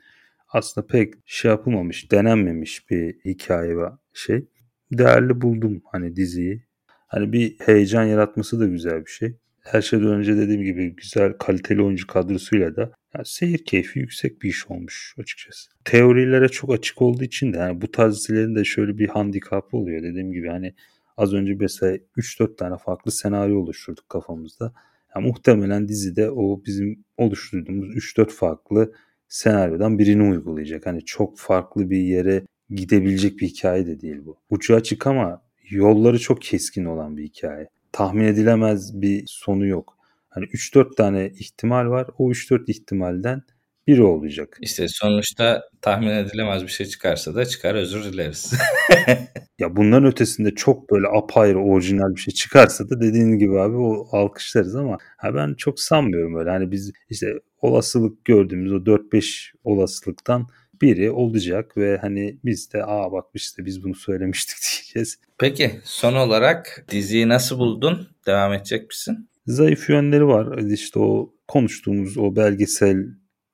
aslında 0.48 0.87
pek 0.87 1.14
şey 1.24 1.50
yapılmamış, 1.50 2.11
denenmemiş 2.12 2.90
bir 2.90 3.16
hikaye 3.24 3.76
ve 3.76 3.87
şey. 4.12 4.44
Değerli 4.92 5.40
buldum 5.40 5.83
hani 5.92 6.16
diziyi. 6.16 6.62
Hani 7.14 7.33
bir 7.33 7.57
heyecan 7.59 8.05
yaratması 8.05 8.61
da 8.61 8.66
güzel 8.66 9.05
bir 9.07 9.11
şey. 9.11 9.37
Her 9.61 9.83
şeyden 9.83 10.07
önce 10.07 10.37
dediğim 10.37 10.62
gibi 10.62 10.96
güzel 10.96 11.33
kaliteli 11.33 11.83
oyuncu 11.83 12.07
kadrosuyla 12.07 12.77
da 12.77 12.81
yani 13.14 13.27
seyir 13.27 13.64
keyfi 13.64 13.98
yüksek 13.98 14.42
bir 14.42 14.48
iş 14.48 14.66
olmuş 14.66 15.14
açıkçası. 15.18 15.70
Teorilere 15.85 16.48
çok 16.48 16.72
açık 16.72 17.03
olduğu 17.03 17.24
için 17.24 17.53
de 17.53 17.57
yani 17.59 17.81
bu 17.81 17.90
tarz 17.90 18.14
dizilerin 18.14 18.57
de 18.57 18.64
şöyle 18.64 18.98
bir 18.98 19.09
handikapı 19.09 19.77
oluyor. 19.77 20.03
Dediğim 20.03 20.33
gibi 20.33 20.48
hani 20.48 20.74
az 21.16 21.35
önce 21.35 21.55
mesela 21.61 21.96
3-4 22.16 22.57
tane 22.57 22.77
farklı 22.77 23.12
senaryo 23.12 23.59
oluşturduk 23.59 24.09
kafamızda. 24.09 24.72
Yani 25.16 25.27
muhtemelen 25.27 25.88
dizide 25.88 26.31
o 26.31 26.62
bizim 26.66 27.05
oluşturduğumuz 27.16 27.96
3-4 27.96 28.29
farklı 28.29 28.92
senaryodan 29.29 29.98
birini 29.98 30.22
uygulayacak. 30.31 30.87
Hani 30.87 31.05
çok 31.05 31.38
farklı 31.38 31.90
bir 31.90 32.03
yere 32.03 32.42
gidebilecek 32.70 33.38
bir 33.38 33.48
hikaye 33.48 33.87
de 33.87 34.00
değil 34.00 34.24
bu. 34.24 34.37
Ucu 34.50 34.74
açık 34.74 35.07
ama 35.07 35.44
yolları 35.70 36.18
çok 36.18 36.42
keskin 36.42 36.85
olan 36.85 37.16
bir 37.16 37.24
hikaye. 37.24 37.68
Tahmin 37.92 38.24
edilemez 38.24 39.00
bir 39.00 39.24
sonu 39.27 39.66
yok. 39.66 39.96
Hani 40.29 40.44
3-4 40.44 40.96
tane 40.96 41.31
ihtimal 41.38 41.88
var. 41.88 42.07
O 42.18 42.31
3-4 42.31 42.70
ihtimalden 42.70 43.42
biri 43.87 44.03
olacak. 44.03 44.59
İşte 44.61 44.87
sonuçta 44.88 45.62
tahmin 45.83 46.09
edilemez 46.09 46.62
bir 46.62 46.68
şey 46.68 46.87
çıkarsa 46.87 47.35
da 47.35 47.46
çıkar 47.46 47.74
özür 47.74 48.05
dileriz. 48.05 48.53
ya 49.59 49.77
bunların 49.77 50.09
ötesinde 50.09 50.50
çok 50.50 50.90
böyle 50.90 51.07
apayrı 51.09 51.59
orijinal 51.59 52.14
bir 52.14 52.20
şey 52.20 52.35
çıkarsa 52.35 52.90
da 52.90 53.00
dediğin 53.00 53.38
gibi 53.38 53.61
abi 53.61 53.77
o 53.77 54.09
alkışlarız 54.12 54.77
ama 54.77 54.98
ha 55.16 55.35
ben 55.35 55.55
çok 55.55 55.81
sanmıyorum 55.81 56.37
öyle. 56.37 56.50
Hani 56.50 56.70
biz 56.70 56.92
işte 57.11 57.27
olasılık 57.61 58.24
gördüğümüz 58.24 58.72
o 58.72 58.77
4-5 58.77 59.53
olasılıktan 59.64 60.46
biri 60.83 61.11
olacak 61.11 61.77
ve 61.77 61.97
hani 61.97 62.39
biz 62.45 62.73
de 62.73 62.85
aa 62.85 63.13
bak 63.13 63.25
işte 63.35 63.65
biz 63.65 63.85
bunu 63.85 63.95
söylemiştik 63.95 64.57
diyeceğiz. 64.63 65.19
Peki 65.39 65.71
son 65.85 66.15
olarak 66.15 66.87
diziyi 66.91 67.29
nasıl 67.29 67.59
buldun? 67.59 68.09
Devam 68.27 68.53
edecek 68.53 68.89
misin? 68.89 69.29
Zayıf 69.47 69.89
yönleri 69.89 70.27
var. 70.27 70.59
İşte 70.59 70.99
o 70.99 71.35
konuştuğumuz 71.49 72.19
o 72.19 72.37
belgesel 72.37 73.07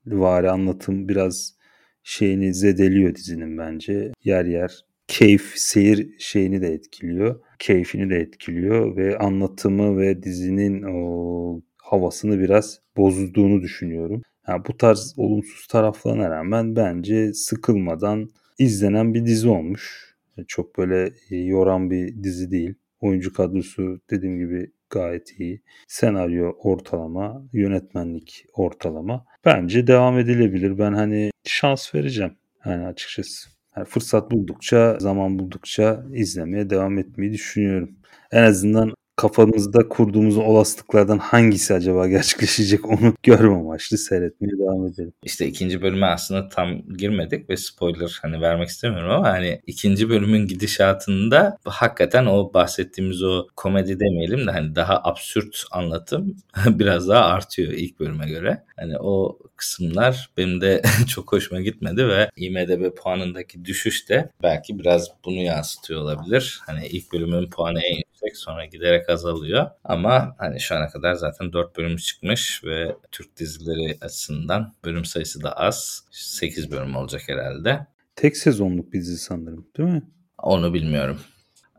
vari 0.06 0.50
anlatım 0.50 1.08
biraz 1.08 1.54
şeyini 2.02 2.54
zedeliyor 2.54 3.14
dizinin 3.14 3.58
bence. 3.58 4.12
Yer 4.24 4.44
yer 4.44 4.84
keyif, 5.10 5.52
seyir 5.56 6.08
şeyini 6.18 6.62
de 6.62 6.66
etkiliyor. 6.66 7.40
Keyfini 7.58 8.10
de 8.10 8.16
etkiliyor 8.16 8.96
ve 8.96 9.18
anlatımı 9.18 9.98
ve 9.98 10.22
dizinin 10.22 10.82
o 10.82 11.60
havasını 11.76 12.40
biraz 12.40 12.80
bozduğunu 12.96 13.62
düşünüyorum. 13.62 14.22
Yani 14.48 14.62
bu 14.68 14.76
tarz 14.76 15.14
olumsuz 15.16 15.66
taraflarına 15.66 16.30
rağmen 16.30 16.76
bence 16.76 17.32
sıkılmadan 17.34 18.30
izlenen 18.58 19.14
bir 19.14 19.26
dizi 19.26 19.48
olmuş. 19.48 20.14
Çok 20.48 20.78
böyle 20.78 21.12
yoran 21.30 21.90
bir 21.90 22.22
dizi 22.22 22.50
değil. 22.50 22.74
Oyuncu 23.00 23.32
kadrosu 23.32 24.00
dediğim 24.10 24.38
gibi 24.38 24.70
gayet 24.90 25.40
iyi. 25.40 25.62
Senaryo 25.88 26.52
ortalama, 26.58 27.42
yönetmenlik 27.52 28.44
ortalama. 28.54 29.24
Bence 29.44 29.86
devam 29.86 30.18
edilebilir. 30.18 30.78
Ben 30.78 30.92
hani 30.92 31.30
şans 31.44 31.94
vereceğim 31.94 32.32
yani 32.64 32.86
açıkçası. 32.86 33.50
Yani 33.76 33.86
fırsat 33.86 34.30
buldukça, 34.30 34.98
zaman 35.00 35.38
buldukça 35.38 36.04
izlemeye 36.14 36.70
devam 36.70 36.98
etmeyi 36.98 37.32
düşünüyorum. 37.32 37.96
En 38.32 38.42
azından 38.42 38.94
kafamızda 39.20 39.88
kurduğumuz 39.88 40.36
olasılıklardan 40.36 41.18
hangisi 41.18 41.74
acaba 41.74 42.08
gerçekleşecek 42.08 42.88
onu 42.88 43.14
görme 43.22 43.56
amaçlı 43.56 43.98
seyretmeye 43.98 44.58
devam 44.58 44.86
edelim. 44.86 45.12
İşte 45.22 45.46
ikinci 45.46 45.82
bölüme 45.82 46.06
aslında 46.06 46.48
tam 46.48 46.82
girmedik 46.98 47.50
ve 47.50 47.56
spoiler 47.56 48.18
hani 48.22 48.40
vermek 48.40 48.68
istemiyorum 48.68 49.10
ama 49.10 49.28
hani 49.28 49.60
ikinci 49.66 50.08
bölümün 50.10 50.46
gidişatında 50.46 51.56
hakikaten 51.64 52.26
o 52.26 52.54
bahsettiğimiz 52.54 53.22
o 53.22 53.46
komedi 53.56 54.00
demeyelim 54.00 54.46
de 54.46 54.50
hani 54.50 54.74
daha 54.74 55.00
absürt 55.04 55.64
anlatım 55.70 56.36
biraz 56.66 57.08
daha 57.08 57.24
artıyor 57.24 57.72
ilk 57.72 58.00
bölüme 58.00 58.28
göre. 58.28 58.62
Hani 58.76 58.98
o 58.98 59.38
kısımlar 59.60 60.30
benim 60.36 60.60
de 60.60 60.82
çok 61.08 61.32
hoşuma 61.32 61.60
gitmedi 61.60 62.08
ve 62.08 62.30
IMDB 62.36 62.96
puanındaki 62.96 63.64
düşüş 63.64 64.08
de 64.08 64.30
belki 64.42 64.78
biraz 64.78 65.08
bunu 65.24 65.42
yansıtıyor 65.42 66.00
olabilir. 66.00 66.60
Hani 66.66 66.86
ilk 66.86 67.12
bölümün 67.12 67.50
puanı 67.50 67.80
en 67.80 67.96
yüksek 67.96 68.36
sonra 68.36 68.64
giderek 68.64 69.10
azalıyor. 69.10 69.66
Ama 69.84 70.34
hani 70.38 70.60
şu 70.60 70.76
ana 70.76 70.88
kadar 70.88 71.14
zaten 71.14 71.52
4 71.52 71.76
bölüm 71.76 71.96
çıkmış 71.96 72.64
ve 72.64 72.96
Türk 73.12 73.36
dizileri 73.36 73.98
açısından 74.00 74.74
bölüm 74.84 75.04
sayısı 75.04 75.42
da 75.42 75.52
az. 75.52 76.04
8 76.10 76.70
bölüm 76.70 76.96
olacak 76.96 77.22
herhalde. 77.26 77.86
Tek 78.16 78.36
sezonluk 78.36 78.92
bir 78.92 79.00
dizi 79.00 79.18
sanırım 79.18 79.66
değil 79.78 79.88
mi? 79.88 80.02
Onu 80.38 80.74
bilmiyorum. 80.74 81.20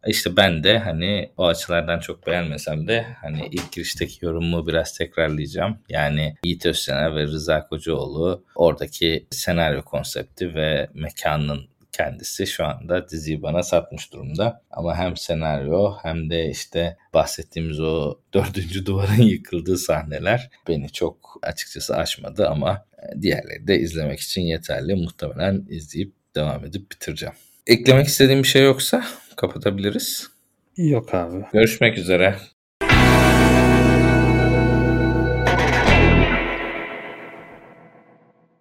İşte 0.08 0.38
ben 0.38 0.64
de 0.64 0.80
hani 0.80 1.30
o 1.38 1.46
açılardan 1.46 2.00
çok 2.00 2.28
beğenmesem 2.28 2.88
de 2.88 3.06
hani 3.22 3.48
ilk 3.52 3.72
girişteki 3.72 4.26
yorumumu 4.26 4.68
biraz 4.68 4.98
tekrarlayacağım. 4.98 5.78
Yani 5.90 6.36
Yiğit 6.44 6.66
Özsener 6.66 7.16
ve 7.16 7.24
Rıza 7.24 7.68
Kocaoğlu 7.68 8.46
oradaki 8.56 9.28
senaryo 9.32 9.82
konsepti 9.82 10.56
ve 10.56 10.90
mekanın 10.94 11.72
kendisi 11.92 12.48
şu 12.48 12.66
anda 12.66 13.10
diziyi 13.10 13.42
bana 13.42 13.64
satmış 13.64 14.14
durumda. 14.14 14.62
Ama 14.72 14.98
hem 14.98 15.18
senaryo 15.18 15.96
hem 16.04 16.30
de 16.30 16.50
işte 16.50 16.98
bahsettiğimiz 17.14 17.80
o 17.80 18.20
dördüncü 18.34 18.86
duvarın 18.86 19.22
yıkıldığı 19.22 19.78
sahneler 19.78 20.50
beni 20.68 20.92
çok 20.92 21.40
açıkçası 21.42 21.96
aşmadı 21.96 22.48
ama 22.48 22.86
e, 22.98 23.22
diğerleri 23.22 23.68
de 23.68 23.80
izlemek 23.80 24.20
için 24.20 24.42
yeterli. 24.42 24.96
Muhtemelen 24.96 25.66
izleyip 25.70 26.14
devam 26.36 26.66
edip 26.66 26.92
bitireceğim. 26.92 27.36
Eklemek 27.68 28.08
istediğim 28.08 28.44
bir 28.44 28.48
şey 28.48 28.64
yoksa 28.64 29.06
kapatabiliriz. 29.42 30.32
Yok 30.78 31.14
abi. 31.14 31.46
Görüşmek 31.54 31.98
üzere. 31.98 32.36